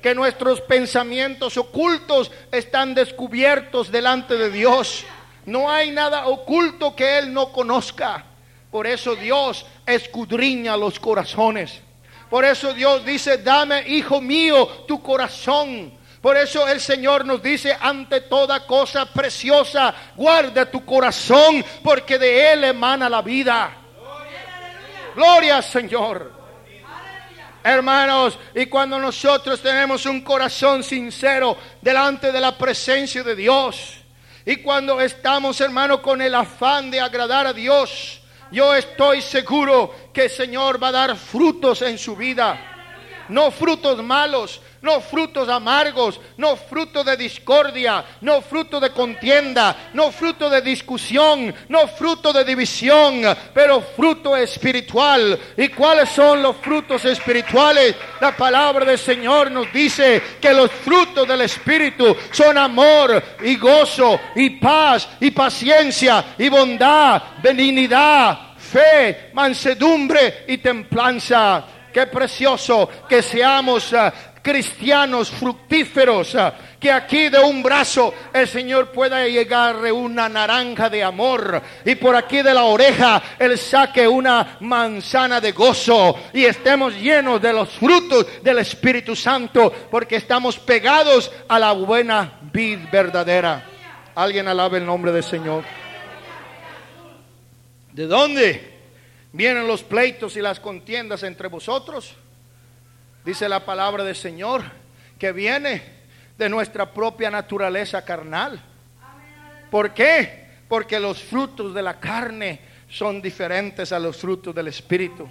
[0.00, 5.04] que nuestros pensamientos ocultos están descubiertos delante de Dios.
[5.44, 8.24] No hay nada oculto que Él no conozca.
[8.70, 11.80] Por eso Dios escudriña los corazones.
[12.30, 15.95] Por eso Dios dice, dame, hijo mío, tu corazón
[16.26, 22.52] por eso el Señor nos dice, ante toda cosa preciosa, guarda tu corazón, porque de
[22.52, 23.72] él emana la vida.
[25.14, 26.32] Gloria Señor.
[27.62, 33.98] Hermanos, y cuando nosotros tenemos un corazón sincero delante de la presencia de Dios,
[34.44, 40.24] y cuando estamos, hermanos, con el afán de agradar a Dios, yo estoy seguro que
[40.24, 42.72] el Señor va a dar frutos en su vida.
[43.28, 50.12] No frutos malos, no frutos amargos, no fruto de discordia, no fruto de contienda, no
[50.12, 53.20] fruto de discusión, no fruto de división,
[53.52, 55.36] pero fruto espiritual.
[55.56, 57.96] ¿Y cuáles son los frutos espirituales?
[58.20, 64.20] La palabra del Señor nos dice que los frutos del Espíritu son amor y gozo
[64.36, 71.64] y paz y paciencia y bondad, benignidad, fe, mansedumbre y templanza.
[71.92, 74.12] Qué precioso que seamos ah,
[74.46, 81.02] cristianos fructíferos, ah, que aquí de un brazo el Señor pueda llegar una naranja de
[81.02, 86.94] amor y por aquí de la oreja Él saque una manzana de gozo y estemos
[86.94, 93.64] llenos de los frutos del Espíritu Santo porque estamos pegados a la buena vid verdadera.
[94.14, 95.64] Alguien alabe el nombre del Señor.
[97.92, 98.78] ¿De dónde
[99.32, 102.14] vienen los pleitos y las contiendas entre vosotros?
[103.26, 104.62] Dice la palabra del Señor,
[105.18, 105.82] que viene
[106.38, 108.62] de nuestra propia naturaleza carnal.
[109.68, 110.46] ¿Por qué?
[110.68, 115.28] Porque los frutos de la carne son diferentes a los frutos del Espíritu.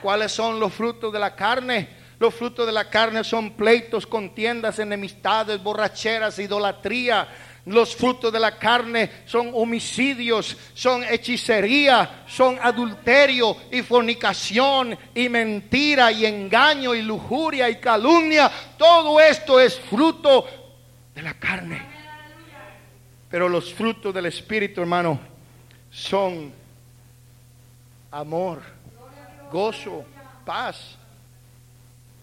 [0.00, 1.88] ¿Cuáles son los frutos de la carne?
[2.20, 7.26] Los frutos de la carne son pleitos, contiendas, enemistades, borracheras, idolatría,
[7.66, 16.12] los frutos de la carne son homicidios, son hechicería, son adulterio y fornicación y mentira
[16.12, 18.50] y engaño y lujuria y calumnia.
[18.78, 20.46] Todo esto es fruto
[21.12, 21.82] de la carne.
[23.28, 25.18] Pero los frutos del Espíritu, hermano,
[25.90, 26.52] son
[28.12, 28.62] amor,
[29.50, 30.04] gozo,
[30.44, 30.96] paz,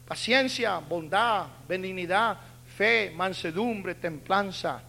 [0.08, 2.38] paciencia, bondad, benignidad,
[2.78, 4.82] fe, mansedumbre, templanza.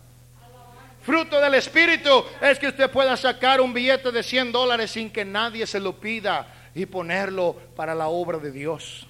[1.04, 5.22] Fruto del Espíritu es que usted pueda sacar un billete de 100 dólares sin que
[5.22, 9.06] nadie se lo pida y ponerlo para la obra de Dios.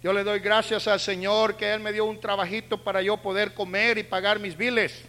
[0.00, 3.52] Yo le doy gracias al Señor que Él me dio un trabajito para yo poder
[3.52, 5.04] comer y pagar mis biles.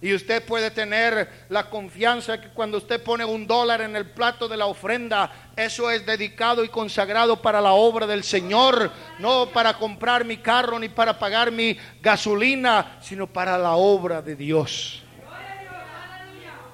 [0.00, 4.46] Y usted puede tener la confianza que cuando usted pone un dólar en el plato
[4.46, 9.74] de la ofrenda, eso es dedicado y consagrado para la obra del Señor, no para
[9.74, 15.02] comprar mi carro ni para pagar mi gasolina, sino para la obra de Dios.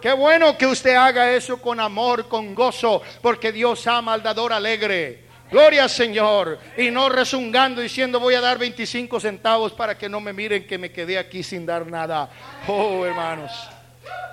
[0.00, 4.52] Qué bueno que usted haga eso con amor, con gozo, porque Dios ama al dador
[4.52, 5.21] alegre.
[5.52, 6.58] Gloria al Señor.
[6.78, 10.78] Y no rezungando diciendo voy a dar 25 centavos para que no me miren que
[10.78, 12.30] me quedé aquí sin dar nada.
[12.66, 13.52] Oh, hermanos.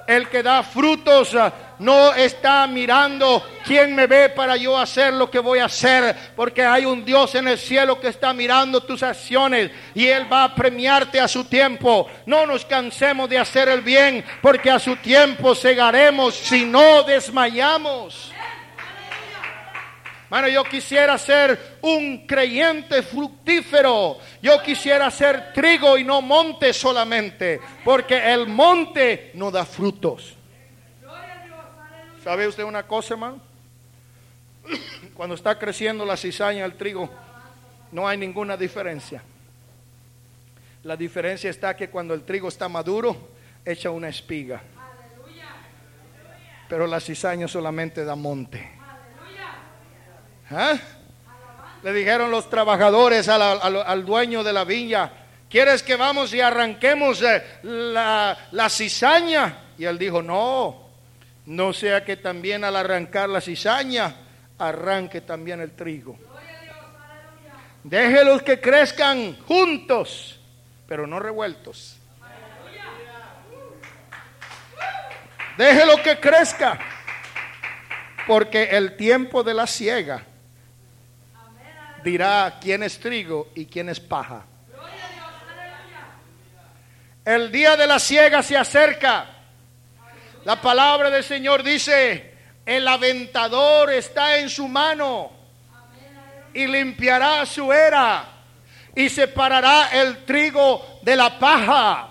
[0.08, 5.30] El que da frutos ah, no está mirando quién me ve para yo hacer lo
[5.30, 9.04] que voy a hacer, porque hay un Dios en el cielo que está mirando tus
[9.04, 12.10] acciones y Él va a premiarte a su tiempo.
[12.26, 18.32] No nos cansemos de hacer el bien, porque a su tiempo cegaremos si no desmayamos.
[20.30, 24.20] Bueno, yo quisiera ser un creyente fructífero.
[24.42, 27.60] Yo quisiera ser trigo y no monte solamente.
[27.84, 30.36] Porque el monte no da frutos.
[32.24, 33.42] ¿Sabe usted una cosa, hermano?
[35.16, 37.10] Cuando está creciendo la cizaña, el trigo,
[37.92, 39.24] no hay ninguna diferencia.
[40.84, 43.30] La diferencia está que cuando el trigo está maduro,
[43.66, 44.62] echa una espiga.
[46.70, 48.79] Pero la cizaña solamente da monte.
[50.52, 50.80] ¿Eh?
[51.84, 55.12] Le dijeron los trabajadores al, dueño de la viña,
[55.50, 59.60] ¿quieres que vamos y arranquemos eh, la, la cizaña?
[59.78, 60.90] Y él dijo, no,
[61.46, 64.14] no sea que también al arrancar la cizaña,
[64.58, 66.18] arranque también el trigo.
[67.84, 70.40] Déjelos que crezcan juntos,
[70.88, 71.96] pero no revueltos.
[75.58, 76.80] Déjelo que crezca,
[78.28, 80.26] porque el tiempo de la siega
[82.04, 84.46] dirá quién es trigo y quién es paja.
[87.26, 89.26] El día de la siega se acerca.
[90.46, 92.34] La palabra del Señor dice,
[92.66, 95.32] el aventador está en su mano
[96.54, 98.26] y limpiará su era
[98.96, 102.10] y separará el trigo de la paja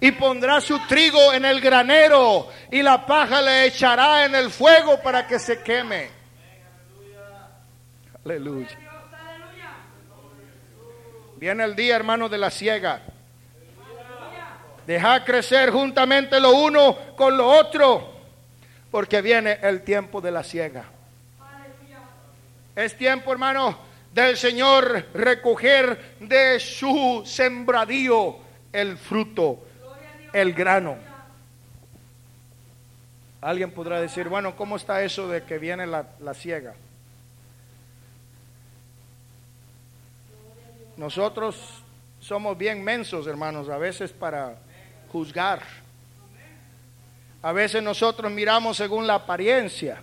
[0.00, 5.00] y pondrá su trigo en el granero y la paja le echará en el fuego
[5.02, 6.10] para que se queme.
[8.24, 8.87] Aleluya.
[11.38, 13.00] Viene el día, hermano, de la siega.
[14.84, 18.12] Deja crecer juntamente lo uno con lo otro,
[18.90, 20.84] porque viene el tiempo de la siega.
[22.74, 23.78] Es tiempo, hermano,
[24.12, 28.38] del Señor recoger de su sembradío
[28.72, 29.64] el fruto,
[30.32, 30.96] el grano.
[33.40, 36.74] Alguien podrá decir, bueno, ¿cómo está eso de que viene la, la siega?
[40.98, 41.54] Nosotros
[42.18, 44.56] somos bien mensos, hermanos, a veces para
[45.12, 45.62] juzgar.
[47.40, 50.02] A veces nosotros miramos según la apariencia.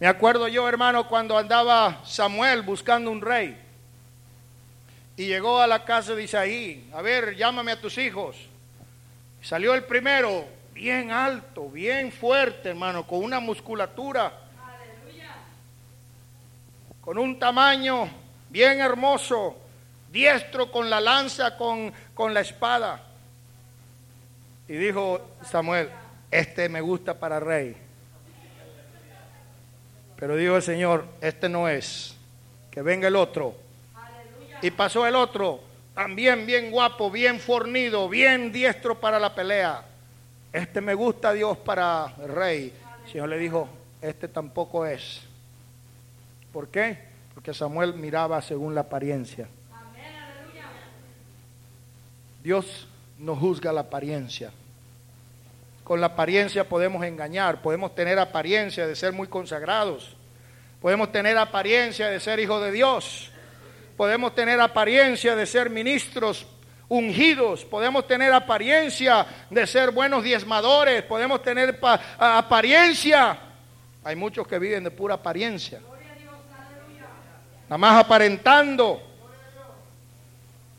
[0.00, 3.56] Me acuerdo yo, hermano, cuando andaba Samuel buscando un rey.
[5.16, 6.90] Y llegó a la casa de Isaí.
[6.92, 8.36] A ver, llámame a tus hijos.
[9.40, 14.32] Salió el primero, bien alto, bien fuerte, hermano, con una musculatura.
[17.00, 18.19] Con un tamaño
[18.50, 19.56] bien hermoso,
[20.12, 23.02] diestro con la lanza, con, con la espada.
[24.68, 25.88] Y dijo Samuel,
[26.30, 27.76] este me gusta para rey.
[30.16, 32.14] Pero dijo el Señor, este no es,
[32.70, 33.54] que venga el otro.
[34.62, 35.60] Y pasó el otro,
[35.94, 39.82] también bien guapo, bien fornido, bien diestro para la pelea.
[40.52, 42.72] Este me gusta Dios para rey.
[43.06, 43.68] El Señor le dijo,
[44.02, 45.22] este tampoco es.
[46.52, 47.09] ¿Por qué?
[47.40, 49.48] Porque Samuel miraba según la apariencia.
[52.42, 52.86] Dios
[53.18, 54.50] no juzga la apariencia.
[55.82, 60.14] Con la apariencia podemos engañar, podemos tener apariencia de ser muy consagrados,
[60.82, 63.30] podemos tener apariencia de ser hijos de Dios,
[63.96, 66.46] podemos tener apariencia de ser ministros
[66.90, 71.80] ungidos, podemos tener apariencia de ser buenos diezmadores, podemos tener
[72.18, 73.38] apariencia.
[74.04, 75.80] Hay muchos que viven de pura apariencia
[77.70, 79.00] nada más aparentando.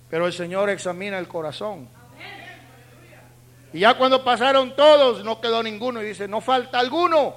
[0.10, 1.88] Pero el Señor examina el corazón.
[3.72, 6.04] Y ya cuando pasaron todos, no quedó ninguno.
[6.04, 7.34] Y dice, no falta alguno.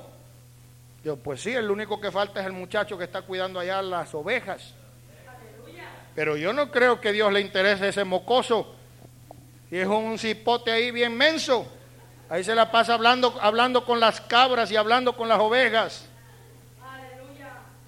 [1.05, 4.13] Yo, pues sí, el único que falta es el muchacho que está cuidando allá las
[4.13, 4.75] ovejas.
[6.17, 8.75] Pero yo no creo que Dios le interese ese mocoso.
[9.71, 11.65] Y es un cipote ahí bien menso.
[12.29, 16.09] Ahí se la pasa hablando, hablando con las cabras y hablando con las ovejas.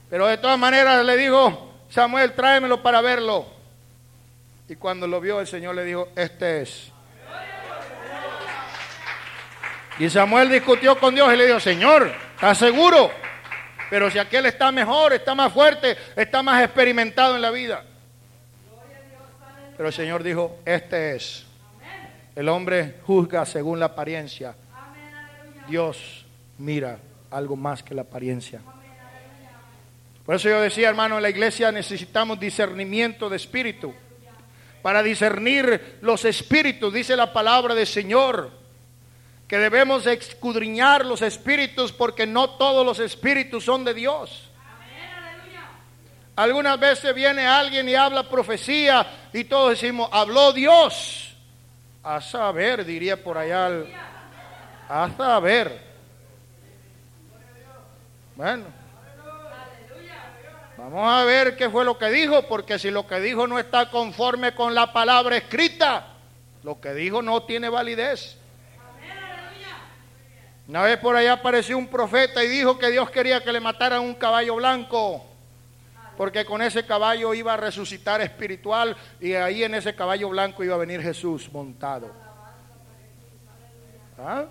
[0.08, 3.46] Pero de todas maneras le dijo, Samuel, tráemelo para verlo.
[4.68, 6.92] Y cuando lo vio el Señor le dijo, este es.
[9.98, 13.10] Y Samuel discutió con Dios y le dijo, Señor, ¿estás seguro?
[13.88, 17.84] Pero si aquel está mejor, está más fuerte, está más experimentado en la vida.
[19.76, 21.46] Pero el Señor dijo, este es.
[22.34, 24.54] El hombre juzga según la apariencia.
[25.68, 26.26] Dios
[26.58, 26.98] mira
[27.30, 28.60] algo más que la apariencia.
[30.26, 33.94] Por eso yo decía, hermano, en la iglesia necesitamos discernimiento de espíritu.
[34.82, 38.50] Para discernir los espíritus, dice la palabra del Señor,
[39.46, 44.50] que debemos escudriñar los espíritus porque no todos los espíritus son de Dios.
[46.34, 51.36] Algunas veces viene alguien y habla profecía y todos decimos, habló Dios.
[52.02, 53.70] A saber, diría por allá,
[54.88, 55.80] a saber.
[58.36, 58.75] Bueno,
[60.90, 63.90] vamos a ver qué fue lo que dijo, porque si lo que dijo no está
[63.90, 66.14] conforme con la palabra escrita,
[66.62, 68.38] lo que dijo no tiene validez.
[70.68, 74.00] Una vez por allá apareció un profeta y dijo que Dios quería que le mataran
[74.00, 75.24] un caballo blanco
[76.16, 80.74] porque con ese caballo iba a resucitar espiritual y ahí en ese caballo blanco iba
[80.74, 82.10] a venir Jesús montado.
[84.18, 84.46] ¿Ah?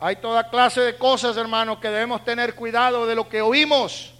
[0.00, 4.13] Hay toda clase de cosas, hermanos, que debemos tener cuidado de lo que oímos.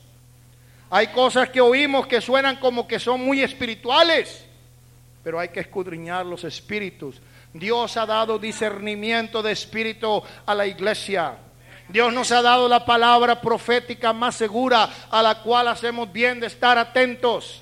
[0.95, 4.47] Hay cosas que oímos que suenan como que son muy espirituales,
[5.25, 7.21] pero hay que escudriñar los espíritus.
[7.53, 11.35] Dios ha dado discernimiento de espíritu a la iglesia.
[11.89, 16.47] Dios nos ha dado la palabra profética más segura a la cual hacemos bien de
[16.47, 17.61] estar atentos.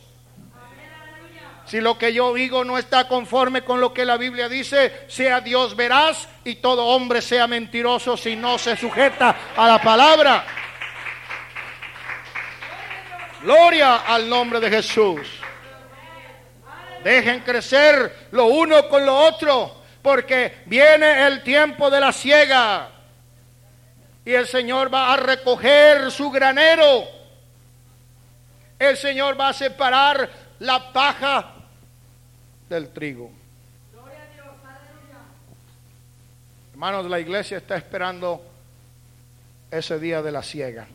[1.64, 5.40] Si lo que yo digo no está conforme con lo que la Biblia dice, sea
[5.40, 10.44] Dios veraz y todo hombre sea mentiroso si no se sujeta a la palabra.
[13.42, 15.20] Gloria al nombre de Jesús.
[17.02, 22.88] Dejen crecer lo uno con lo otro, porque viene el tiempo de la ciega.
[24.24, 27.04] Y el Señor va a recoger su granero.
[28.78, 30.30] El Señor va a separar
[30.60, 31.54] la paja
[32.68, 33.30] del trigo.
[36.72, 38.42] Hermanos, la iglesia está esperando
[39.70, 40.86] ese día de la siega.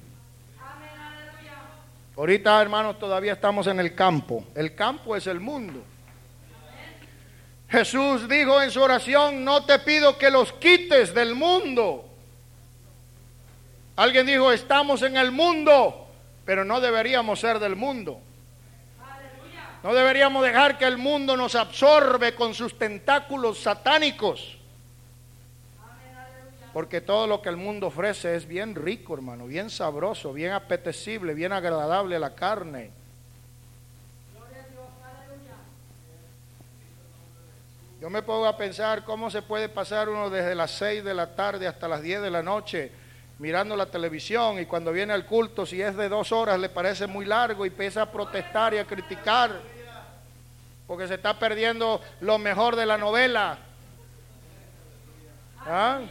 [2.18, 4.44] Ahorita, hermanos, todavía estamos en el campo.
[4.56, 5.84] El campo es el mundo.
[7.70, 12.08] Jesús dijo en su oración, no te pido que los quites del mundo,
[13.98, 16.08] Alguien dijo, estamos en el mundo,
[16.46, 18.22] pero no deberíamos ser del mundo.
[19.82, 24.57] No deberíamos dejar que el mundo nos absorbe con sus tentáculos satánicos.
[26.78, 31.34] Porque todo lo que el mundo ofrece es bien rico, hermano, bien sabroso, bien apetecible,
[31.34, 32.92] bien agradable a la carne.
[38.00, 41.36] Yo me pongo a pensar cómo se puede pasar uno desde las 6 de la
[41.36, 42.92] tarde hasta las 10 de la noche
[43.40, 47.08] mirando la televisión y cuando viene al culto, si es de dos horas, le parece
[47.08, 49.60] muy largo y empieza a protestar y a criticar,
[50.86, 53.58] porque se está perdiendo lo mejor de la novela.
[55.66, 56.02] ¿Ah?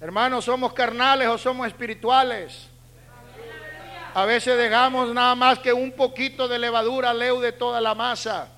[0.00, 2.68] Hermanos, ¿somos carnales o somos espirituales?
[4.14, 8.48] A veces dejamos nada más que un poquito de levadura leude toda la masa.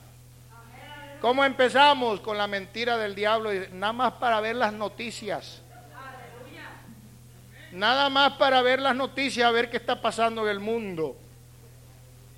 [1.20, 2.20] ¿Cómo empezamos?
[2.20, 5.62] Con la mentira del diablo, nada más para ver las noticias.
[7.72, 11.16] Nada más para ver las noticias, a ver qué está pasando en el mundo.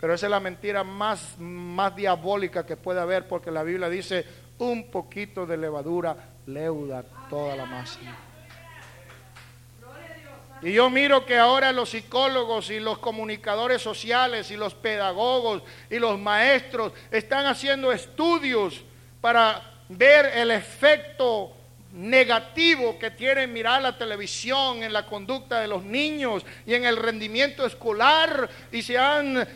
[0.00, 4.26] Pero esa es la mentira más, más diabólica que puede haber, porque la Biblia dice,
[4.58, 8.00] un poquito de levadura leuda toda la masa.
[10.62, 15.98] Y yo miro que ahora los psicólogos y los comunicadores sociales y los pedagogos y
[15.98, 18.82] los maestros están haciendo estudios
[19.20, 21.52] para ver el efecto
[21.92, 26.96] negativo que tiene mirar la televisión en la conducta de los niños y en el
[26.96, 29.46] rendimiento escolar y se han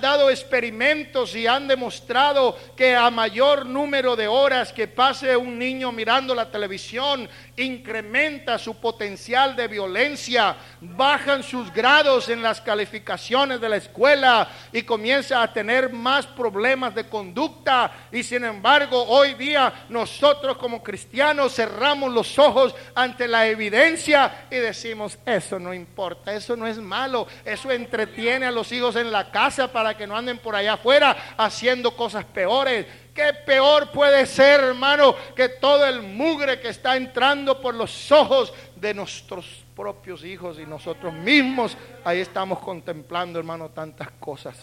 [0.00, 5.92] dado experimentos y han demostrado que a mayor número de horas que pase un niño
[5.92, 13.68] mirando la televisión incrementa su potencial de violencia, bajan sus grados en las calificaciones de
[13.68, 18.08] la escuela y comienza a tener más problemas de conducta.
[18.10, 24.46] Y sin embargo hoy día nosotros como cristianos cerramos cerramos los ojos ante la evidencia
[24.50, 29.12] y decimos, eso no importa, eso no es malo, eso entretiene a los hijos en
[29.12, 32.86] la casa para que no anden por allá afuera haciendo cosas peores.
[33.14, 38.54] ¿Qué peor puede ser, hermano, que todo el mugre que está entrando por los ojos
[38.76, 39.44] de nuestros
[39.76, 41.76] propios hijos y nosotros mismos?
[42.02, 44.56] Ahí estamos contemplando, hermano, tantas cosas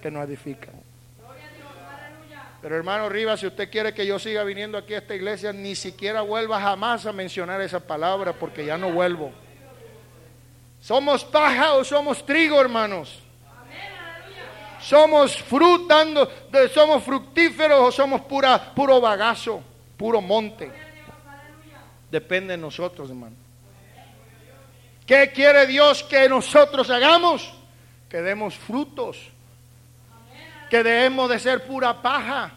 [0.00, 0.87] que nos edifican.
[2.60, 5.76] Pero hermano Rivas, si usted quiere que yo siga viniendo aquí a esta iglesia, ni
[5.76, 9.32] siquiera vuelva jamás a mencionar esa palabra porque ya no vuelvo.
[10.80, 13.20] ¿Somos paja o somos trigo, hermanos?
[14.80, 16.30] ¿Somos frutando,
[16.72, 19.60] somos fructíferos o somos pura, puro bagazo,
[19.96, 20.70] puro monte?
[22.10, 23.36] Depende de nosotros, hermano.
[25.06, 27.52] ¿Qué quiere Dios que nosotros hagamos?
[28.08, 29.30] Que demos frutos
[30.68, 32.52] que debemos de ser pura paja,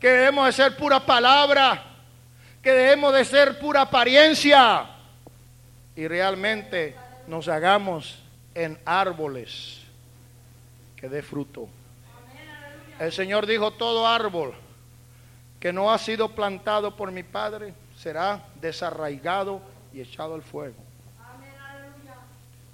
[0.00, 1.82] que debemos de ser pura palabra,
[2.62, 4.86] que debemos de ser pura apariencia
[5.96, 8.18] y realmente nos hagamos
[8.54, 9.80] en árboles
[10.96, 11.68] que dé fruto.
[12.98, 14.54] El Señor dijo, todo árbol
[15.58, 19.60] que no ha sido plantado por mi Padre será desarraigado
[19.92, 20.76] y echado al fuego.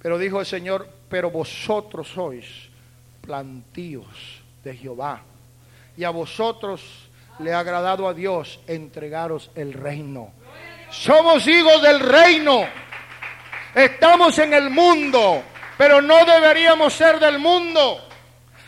[0.00, 2.68] Pero dijo el Señor, pero vosotros sois
[3.20, 5.22] plantíos de Jehová.
[5.96, 10.32] Y a vosotros le ha agradado a Dios entregaros el reino.
[10.90, 12.66] Somos hijos del reino.
[13.74, 15.42] Estamos en el mundo,
[15.76, 18.04] pero no deberíamos ser del mundo.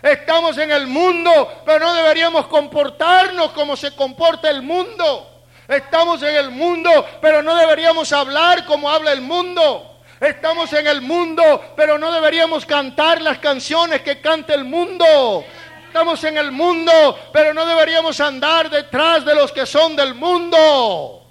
[0.03, 5.45] Estamos en el mundo, pero no deberíamos comportarnos como se comporta el mundo.
[5.69, 10.01] Estamos en el mundo, pero no deberíamos hablar como habla el mundo.
[10.21, 15.45] Estamos en el mundo, pero no deberíamos cantar las canciones que canta el mundo.
[15.91, 21.27] Estamos en el mundo, pero no deberíamos andar detrás de los que son del mundo.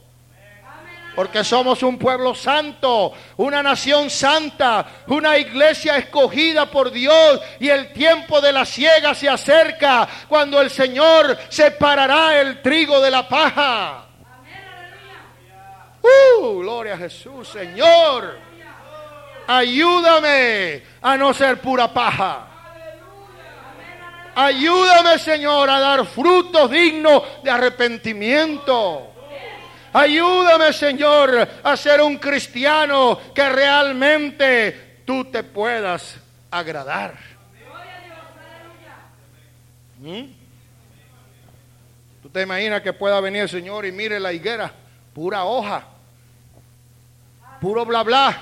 [1.16, 7.94] Porque somos un pueblo santo, una nación santa, una iglesia escogida por Dios y el
[7.94, 14.08] tiempo de la siega se acerca cuando el Señor separará el trigo de la paja.
[16.02, 18.38] Uh, gloria a Jesús, Señor.
[19.48, 22.49] Ayúdame a no ser pura paja.
[24.42, 29.12] Ayúdame, Señor, a dar frutos dignos de arrepentimiento.
[29.92, 36.16] Ayúdame, Señor, a ser un cristiano que realmente tú te puedas
[36.50, 37.16] agradar.
[39.98, 40.24] ¿Mm?
[42.22, 44.72] ¿Tú te imaginas que pueda venir el Señor y mire la higuera?
[45.14, 45.86] Pura hoja,
[47.60, 48.38] puro bla bla,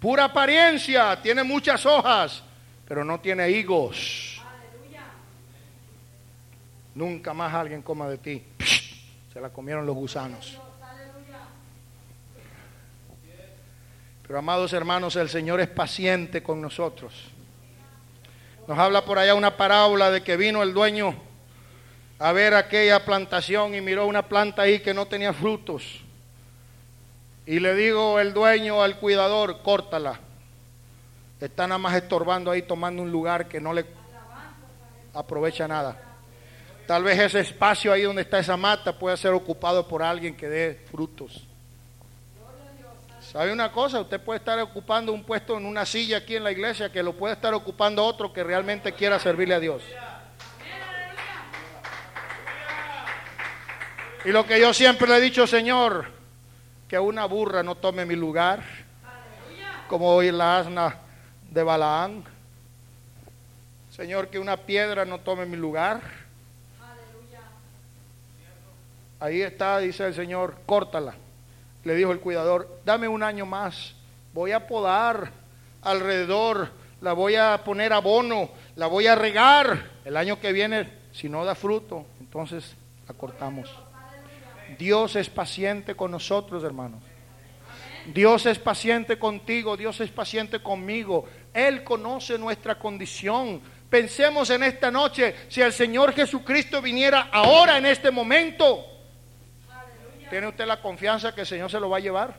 [0.00, 2.42] pura apariencia, tiene muchas hojas,
[2.88, 4.29] pero no tiene higos.
[6.94, 8.44] Nunca más alguien coma de ti.
[9.32, 10.58] Se la comieron los gusanos.
[14.22, 17.12] Pero amados hermanos, el Señor es paciente con nosotros.
[18.68, 21.14] Nos habla por allá una parábola de que vino el dueño
[22.18, 26.00] a ver aquella plantación y miró una planta ahí que no tenía frutos.
[27.46, 30.20] Y le digo el dueño al cuidador, córtala.
[31.40, 33.86] Está nada más estorbando ahí, tomando un lugar que no le
[35.14, 36.09] aprovecha nada.
[36.90, 40.48] Tal vez ese espacio ahí donde está esa mata pueda ser ocupado por alguien que
[40.48, 41.46] dé frutos.
[43.20, 44.00] ¿Sabe una cosa?
[44.00, 47.12] Usted puede estar ocupando un puesto en una silla aquí en la iglesia que lo
[47.12, 49.84] puede estar ocupando otro que realmente quiera servirle a Dios.
[54.24, 56.08] Y lo que yo siempre le he dicho, Señor,
[56.88, 58.64] que una burra no tome mi lugar,
[59.86, 60.96] como hoy la asna
[61.52, 62.24] de Balaán.
[63.92, 66.19] Señor, que una piedra no tome mi lugar.
[69.20, 71.14] Ahí está, dice el Señor, córtala.
[71.84, 73.94] Le dijo el cuidador, dame un año más,
[74.32, 75.30] voy a podar
[75.82, 79.90] alrededor, la voy a poner abono, la voy a regar.
[80.04, 82.74] El año que viene, si no da fruto, entonces
[83.06, 83.70] la cortamos.
[84.78, 87.02] Dios es paciente con nosotros, hermanos.
[88.06, 91.26] Dios es paciente contigo, Dios es paciente conmigo.
[91.52, 93.60] Él conoce nuestra condición.
[93.90, 98.86] Pensemos en esta noche, si el Señor Jesucristo viniera ahora en este momento,
[100.30, 102.34] ¿Tiene usted la confianza que el Señor se lo va a llevar?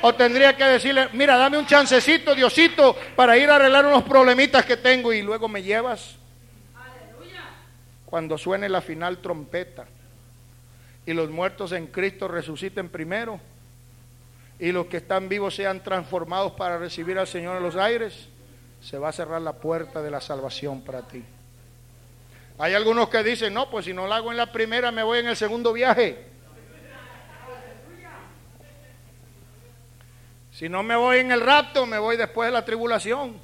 [0.00, 4.64] O tendría que decirle, mira, dame un chancecito, Diosito, para ir a arreglar unos problemitas
[4.64, 6.16] que tengo y luego me llevas.
[8.06, 9.86] Cuando suene la final trompeta
[11.06, 13.38] y los muertos en Cristo resuciten primero
[14.58, 18.28] y los que están vivos sean transformados para recibir al Señor en los aires,
[18.80, 21.22] se va a cerrar la puerta de la salvación para ti.
[22.58, 25.20] Hay algunos que dicen, no, pues si no la hago en la primera, me voy
[25.20, 26.32] en el segundo viaje.
[30.52, 33.36] Si no me voy en el rapto, me voy después de la tribulación.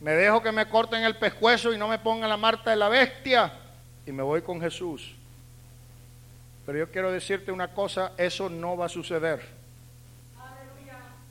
[0.00, 2.88] Me dejo que me corten el pescuezo y no me pongan la marta de la
[2.88, 3.52] bestia
[4.06, 5.14] y me voy con Jesús.
[6.64, 9.40] Pero yo quiero decirte una cosa, eso no va a suceder.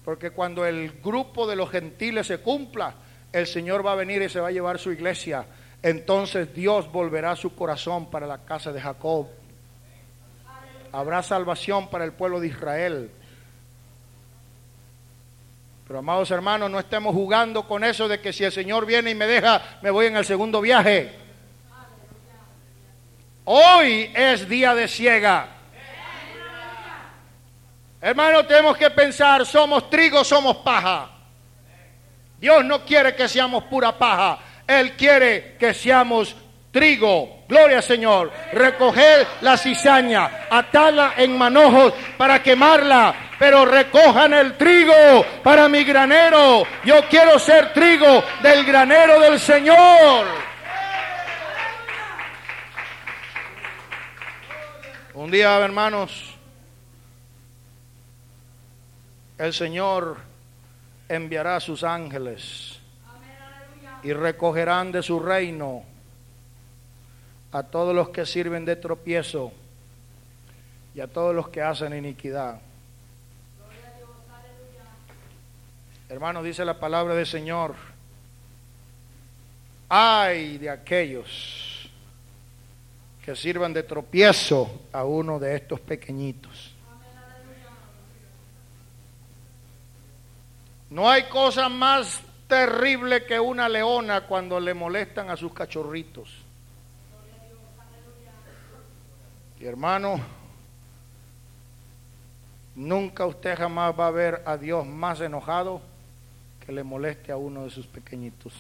[0.04, 2.96] Porque cuando el grupo de los gentiles se cumpla,
[3.32, 5.46] el Señor va a venir y se va a llevar su iglesia
[5.82, 9.28] entonces Dios volverá su corazón para la casa de Jacob.
[10.92, 13.12] Habrá salvación para el pueblo de Israel.
[15.88, 19.16] Pero amados hermanos, no estemos jugando con eso de que si el Señor viene y
[19.16, 21.16] me deja, me voy en el segundo viaje.
[23.46, 25.48] Hoy es día de ciega.
[28.02, 31.10] Hermano, tenemos que pensar, somos trigo, somos paja.
[32.40, 34.40] Dios no quiere que seamos pura paja.
[34.70, 36.36] Él quiere que seamos
[36.72, 37.44] trigo.
[37.50, 38.32] Gloria Señor.
[38.54, 43.32] Recoger la cizaña, atarla en manojos para quemarla.
[43.40, 44.94] Pero recojan el trigo
[45.42, 46.62] para mi granero.
[46.86, 50.28] Yo quiero ser trigo del granero del Señor.
[55.16, 56.36] Un día, hermanos,
[59.40, 60.18] el Señor
[61.10, 62.69] enviará a sus ángeles
[64.04, 65.84] y recogerán de su reino
[67.52, 69.52] a todos los que sirven de tropiezo
[70.94, 72.62] y a todos los que hacen iniquidad.
[76.08, 77.76] Hermanos, dice la palabra del Señor,
[79.88, 81.90] ay de aquellos
[83.24, 86.74] que sirvan de tropiezo a uno de estos pequeñitos.
[90.90, 96.36] No hay cosa más terrible que una leona cuando le molestan a sus cachorritos.
[99.60, 100.20] Y hermano,
[102.76, 105.82] nunca usted jamás va a ver a Dios más enojado
[106.66, 108.54] que le moleste a uno de sus pequeñitos.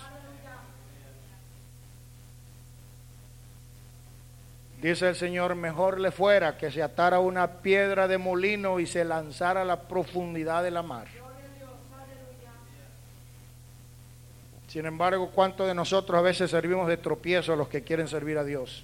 [4.82, 9.04] Dice el Señor, mejor le fuera que se atara una piedra de molino y se
[9.04, 11.19] lanzara a la profundidad de la mar.
[14.70, 18.38] Sin embargo, ¿cuántos de nosotros a veces servimos de tropiezo a los que quieren servir
[18.38, 18.84] a Dios?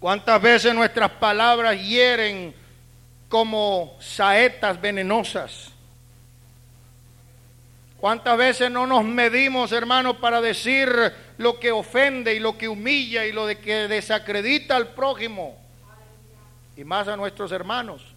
[0.00, 2.54] ¿Cuántas veces nuestras palabras hieren
[3.28, 5.70] como saetas venenosas?
[7.98, 10.90] ¿Cuántas veces no nos medimos, hermanos, para decir
[11.36, 15.58] lo que ofende y lo que humilla y lo de que desacredita al prójimo?
[16.74, 18.13] Y más a nuestros hermanos.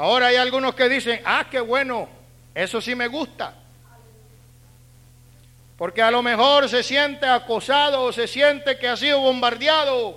[0.00, 2.08] Ahora hay algunos que dicen, ah, qué bueno,
[2.54, 3.52] eso sí me gusta.
[5.76, 10.16] Porque a lo mejor se siente acosado o se siente que ha sido bombardeado.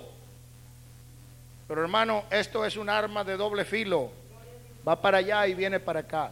[1.68, 4.10] Pero hermano, esto es un arma de doble filo.
[4.88, 6.30] Va para allá y viene para acá.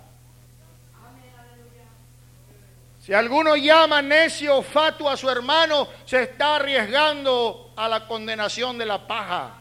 [3.02, 8.86] Si alguno llama necio fatuo a su hermano, se está arriesgando a la condenación de
[8.86, 9.56] la paja,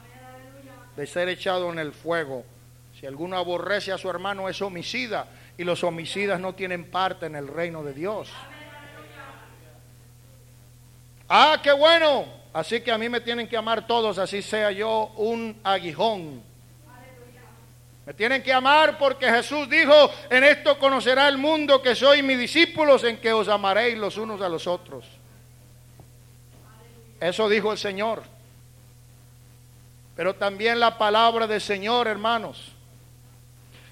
[0.95, 2.45] de ser echado en el fuego.
[3.01, 5.25] Si alguno aborrece a su hermano es homicida
[5.57, 8.29] y los homicidas no tienen parte en el reino de Dios.
[11.27, 12.25] Ah, qué bueno.
[12.53, 16.43] Así que a mí me tienen que amar todos, así sea yo un aguijón.
[18.05, 22.37] Me tienen que amar porque Jesús dijo, en esto conocerá el mundo que soy mis
[22.37, 25.05] discípulos, en que os amaréis los unos a los otros.
[27.19, 28.21] Eso dijo el Señor.
[30.15, 32.70] Pero también la palabra del Señor, hermanos,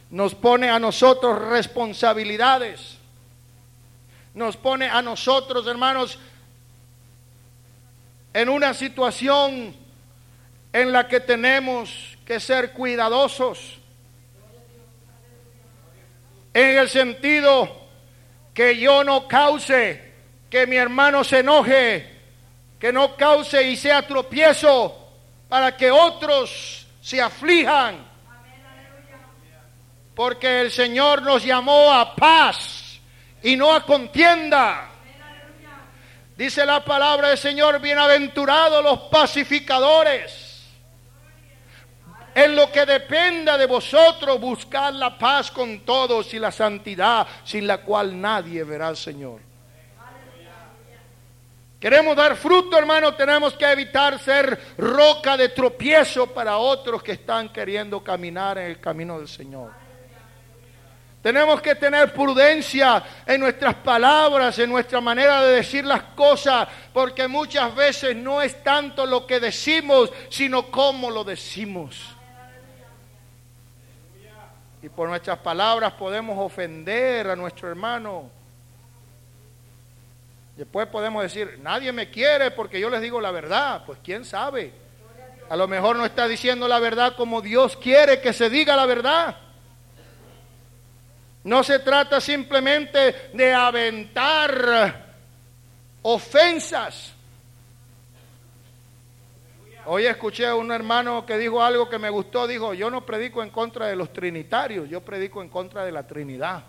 [0.09, 2.97] nos pone a nosotros responsabilidades,
[4.33, 6.17] nos pone a nosotros, hermanos,
[8.33, 9.75] en una situación
[10.73, 13.77] en la que tenemos que ser cuidadosos,
[16.53, 17.79] en el sentido
[18.53, 20.09] que yo no cause
[20.49, 22.17] que mi hermano se enoje,
[22.79, 24.95] que no cause y sea tropiezo
[25.47, 28.08] para que otros se aflijan
[30.19, 32.99] porque el Señor nos llamó a paz
[33.41, 34.89] y no a contienda.
[36.35, 40.67] Dice la palabra del Señor, bienaventurados los pacificadores.
[42.35, 47.65] En lo que dependa de vosotros, buscad la paz con todos y la santidad, sin
[47.65, 49.39] la cual nadie verá al Señor.
[51.79, 57.47] Queremos dar fruto, hermano, tenemos que evitar ser roca de tropiezo para otros que están
[57.53, 59.87] queriendo caminar en el camino del Señor.
[61.21, 67.27] Tenemos que tener prudencia en nuestras palabras, en nuestra manera de decir las cosas, porque
[67.27, 72.15] muchas veces no es tanto lo que decimos, sino cómo lo decimos.
[74.81, 78.29] Y por nuestras palabras podemos ofender a nuestro hermano.
[80.55, 83.83] Después podemos decir, nadie me quiere porque yo les digo la verdad.
[83.85, 84.71] Pues quién sabe.
[85.49, 88.85] A lo mejor no está diciendo la verdad como Dios quiere que se diga la
[88.85, 89.48] verdad.
[91.43, 95.05] No se trata simplemente de aventar
[96.01, 97.13] ofensas.
[99.85, 103.41] Hoy escuché a un hermano que dijo algo que me gustó, dijo, yo no predico
[103.41, 106.61] en contra de los trinitarios, yo predico en contra de la Trinidad.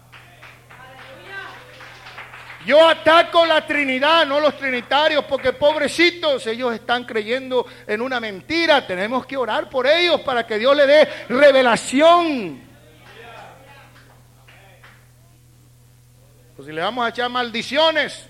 [2.65, 8.87] Yo ataco la Trinidad, no los trinitarios, porque pobrecitos, ellos están creyendo en una mentira.
[8.87, 12.70] Tenemos que orar por ellos para que Dios le dé revelación.
[16.61, 18.27] Pues si le vamos a echar maldiciones,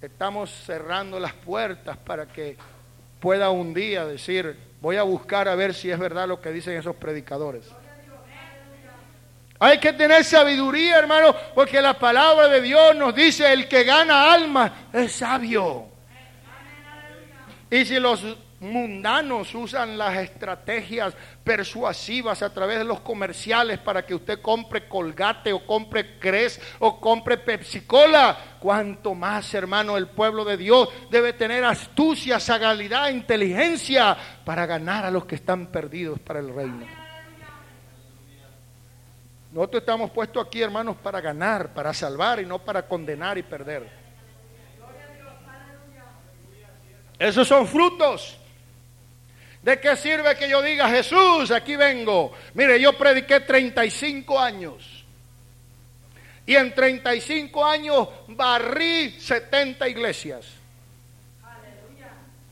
[0.00, 2.56] estamos cerrando las puertas para que
[3.18, 6.76] pueda un día decir, voy a buscar a ver si es verdad lo que dicen
[6.76, 7.64] esos predicadores.
[9.58, 14.32] Hay que tener sabiduría, hermano, porque la palabra de Dios nos dice, el que gana
[14.32, 15.86] alma es sabio.
[17.72, 18.24] Y si los
[18.64, 25.52] mundanos usan las estrategias persuasivas a través de los comerciales para que usted compre Colgate
[25.52, 28.56] o compre Cres o compre Pepsi Cola.
[28.58, 35.10] Cuanto más, hermano, el pueblo de Dios debe tener astucia, sagalidad, inteligencia para ganar a
[35.10, 36.86] los que están perdidos para el reino.
[39.52, 43.88] Nosotros estamos puestos aquí, hermanos, para ganar, para salvar y no para condenar y perder.
[47.18, 48.36] Esos son frutos.
[49.64, 52.32] ¿De qué sirve que yo diga, Jesús, aquí vengo?
[52.52, 55.06] Mire, yo prediqué 35 años.
[56.44, 60.44] Y en 35 años barrí 70 iglesias.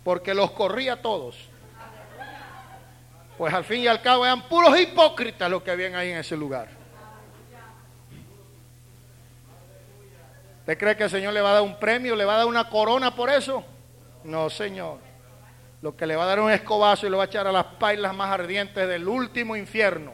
[0.03, 1.37] Porque los corría todos.
[3.37, 6.35] Pues al fin y al cabo eran puros hipócritas los que habían ahí en ese
[6.35, 6.69] lugar.
[10.61, 12.47] ¿Usted cree que el Señor le va a dar un premio, le va a dar
[12.47, 13.63] una corona por eso?
[14.25, 15.12] No, Señor
[15.83, 17.65] lo que le va a dar un escobazo y lo va a echar a las
[17.65, 20.13] pailas más ardientes del último infierno.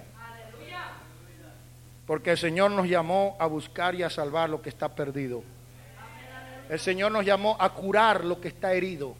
[2.06, 5.44] Porque el Señor nos llamó a buscar y a salvar lo que está perdido.
[6.70, 9.14] El Señor nos llamó a curar lo que está herido.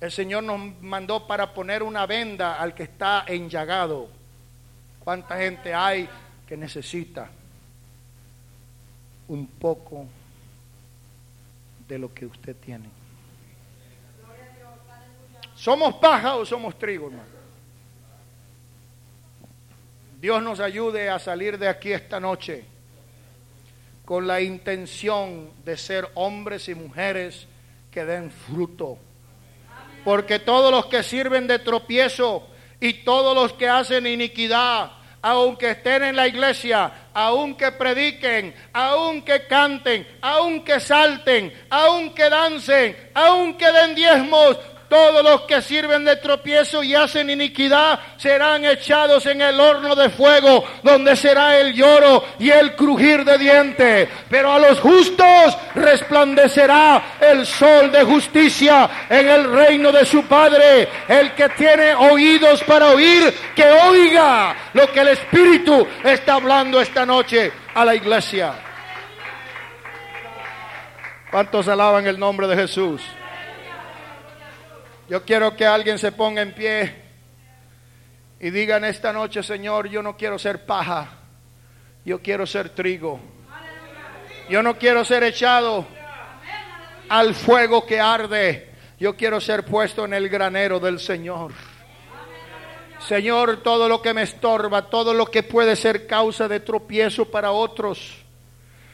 [0.00, 4.08] El Señor nos mandó para poner una venda al que está enllagado.
[5.00, 6.08] ¿Cuánta gente hay
[6.46, 7.28] que necesita
[9.28, 10.06] un poco
[11.86, 13.01] de lo que usted tiene?
[15.62, 17.28] ¿Somos paja o somos trigo, hermano?
[20.20, 22.64] Dios nos ayude a salir de aquí esta noche
[24.04, 27.46] con la intención de ser hombres y mujeres
[27.92, 28.98] que den fruto.
[30.04, 32.44] Porque todos los que sirven de tropiezo
[32.80, 34.90] y todos los que hacen iniquidad,
[35.22, 43.94] aunque estén en la iglesia, aunque prediquen, aunque canten, aunque salten, aunque dancen, aunque den
[43.94, 44.58] diezmos,
[44.92, 50.10] todos los que sirven de tropiezo y hacen iniquidad serán echados en el horno de
[50.10, 54.10] fuego, donde será el lloro y el crujir de dientes.
[54.28, 60.86] Pero a los justos resplandecerá el sol de justicia en el reino de su Padre.
[61.08, 67.06] El que tiene oídos para oír, que oiga lo que el Espíritu está hablando esta
[67.06, 68.52] noche a la iglesia.
[71.30, 73.00] ¿Cuántos alaban el nombre de Jesús?
[75.08, 76.94] Yo quiero que alguien se ponga en pie
[78.40, 81.08] y diga en esta noche, Señor, yo no quiero ser paja,
[82.04, 83.20] yo quiero ser trigo.
[84.48, 85.86] Yo no quiero ser echado
[87.08, 91.52] al fuego que arde, yo quiero ser puesto en el granero del Señor.
[93.06, 97.50] Señor, todo lo que me estorba, todo lo que puede ser causa de tropiezo para
[97.50, 98.21] otros,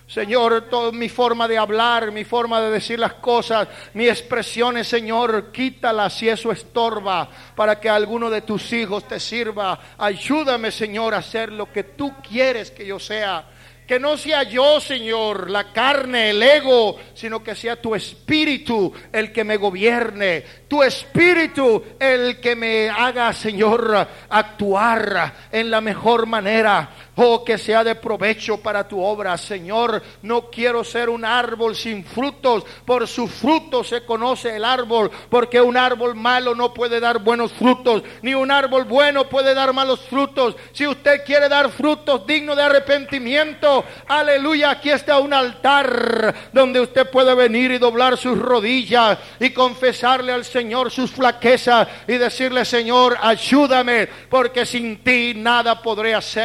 [0.09, 5.53] Señor, toda mi forma de hablar, mi forma de decir las cosas, mis expresiones, Señor,
[5.53, 9.79] quítalas si eso estorba para que alguno de tus hijos te sirva.
[9.99, 13.51] Ayúdame, Señor, a hacer lo que tú quieres que yo sea.
[13.87, 19.31] Que no sea yo, Señor, la carne, el ego, sino que sea tu espíritu el
[19.31, 20.43] que me gobierne.
[20.69, 26.91] Tu espíritu el que me haga, Señor, actuar en la mejor manera.
[27.17, 30.03] Oh, que sea de provecho para tu obra, Señor.
[30.23, 32.65] No quiero ser un árbol sin frutos.
[32.85, 35.11] Por su fruto se conoce el árbol.
[35.31, 38.03] Porque un árbol malo no puede dar buenos frutos.
[38.21, 40.55] Ni un árbol bueno puede dar malos frutos.
[40.73, 47.11] Si usted quiere dar frutos dignos de arrepentimiento, aleluya, aquí está un altar donde usted
[47.11, 50.58] puede venir y doblar sus rodillas y confesarle al Señor
[50.91, 56.39] sus flaquezas y decirle, Señor, ayúdame, porque sin ti nada podré hacer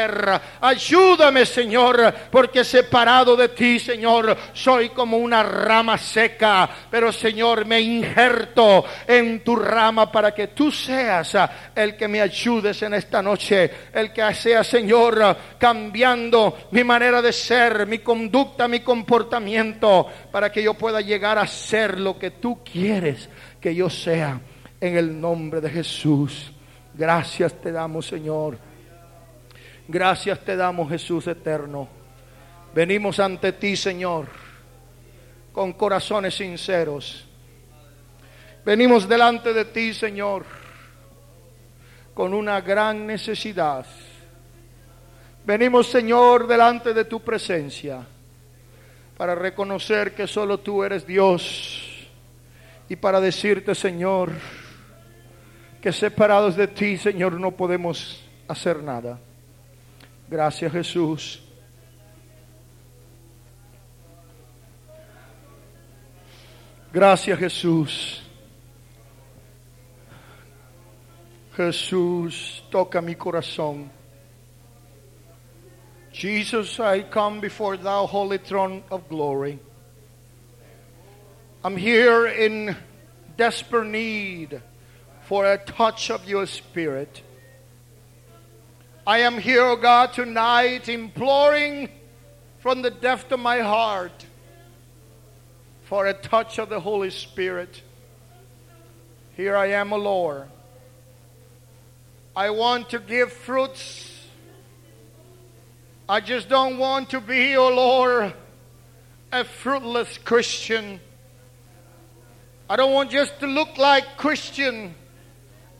[0.61, 6.69] Ayúdame, Señor, porque separado de ti, Señor, soy como una rama seca.
[6.89, 11.37] Pero, Señor, me injerto en tu rama para que tú seas
[11.75, 13.69] el que me ayudes en esta noche.
[13.93, 20.63] El que sea, Señor, cambiando mi manera de ser, mi conducta, mi comportamiento, para que
[20.63, 23.29] yo pueda llegar a ser lo que tú quieres
[23.63, 24.41] que yo sea.
[24.81, 26.51] En el nombre de Jesús.
[26.93, 28.57] Gracias te damos, Señor.
[29.87, 31.87] Gracias te damos, Jesús eterno.
[32.75, 34.27] Venimos ante ti, Señor,
[35.53, 37.25] con corazones sinceros.
[38.65, 40.43] Venimos delante de ti, Señor,
[42.13, 43.85] con una gran necesidad.
[45.45, 48.05] Venimos, Señor, delante de tu presencia
[49.15, 51.92] para reconocer que solo tú eres Dios
[52.93, 54.31] y para decirte, Señor,
[55.81, 59.19] que separados de ti, Señor, no podemos hacer nada.
[60.29, 61.41] Gracias Jesús.
[66.93, 68.21] Gracias Jesús.
[71.57, 73.89] Jesús, toca mi corazón.
[76.11, 79.59] Jesus, I come before thou holy throne of glory.
[81.65, 82.75] I'm here in
[83.37, 84.61] desperate need
[85.21, 87.21] for a touch of your spirit.
[89.07, 91.87] I am here, O oh God, tonight imploring
[92.59, 94.25] from the depth of my heart
[95.83, 97.81] for a touch of the Holy Spirit.
[99.37, 100.49] Here I am, O Lord.
[102.35, 104.27] I want to give fruits.
[106.09, 108.33] I just don't want to be, O Lord,
[109.31, 110.99] a fruitless Christian.
[112.69, 114.95] I don't want just to look like Christian.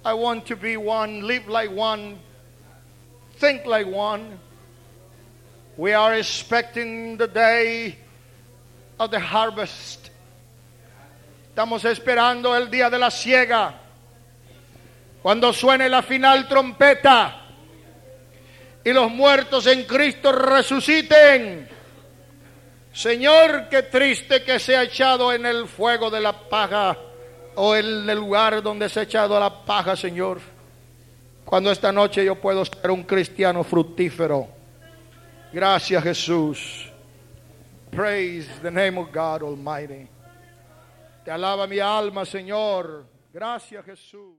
[0.04, 2.20] I want to be one, live like one,
[3.38, 4.40] think like one.
[5.78, 7.98] We are expecting the day
[9.00, 10.12] of the harvest.
[11.56, 13.74] Estamos esperando el día de la siega.
[15.22, 17.44] Cuando suene la final trompeta
[18.84, 21.70] y los muertos en Cristo resuciten.
[22.94, 26.96] Señor, qué triste que se ha echado en el fuego de la paja
[27.56, 30.40] o en el lugar donde se ha echado la paja, Señor.
[31.44, 34.48] Cuando esta noche yo puedo ser un cristiano fructífero.
[35.52, 36.92] Gracias Jesús.
[37.90, 40.08] Praise the name of God Almighty.
[41.26, 43.06] Te alaba mi alma, Señor.
[43.34, 44.32] Gracias Jesús.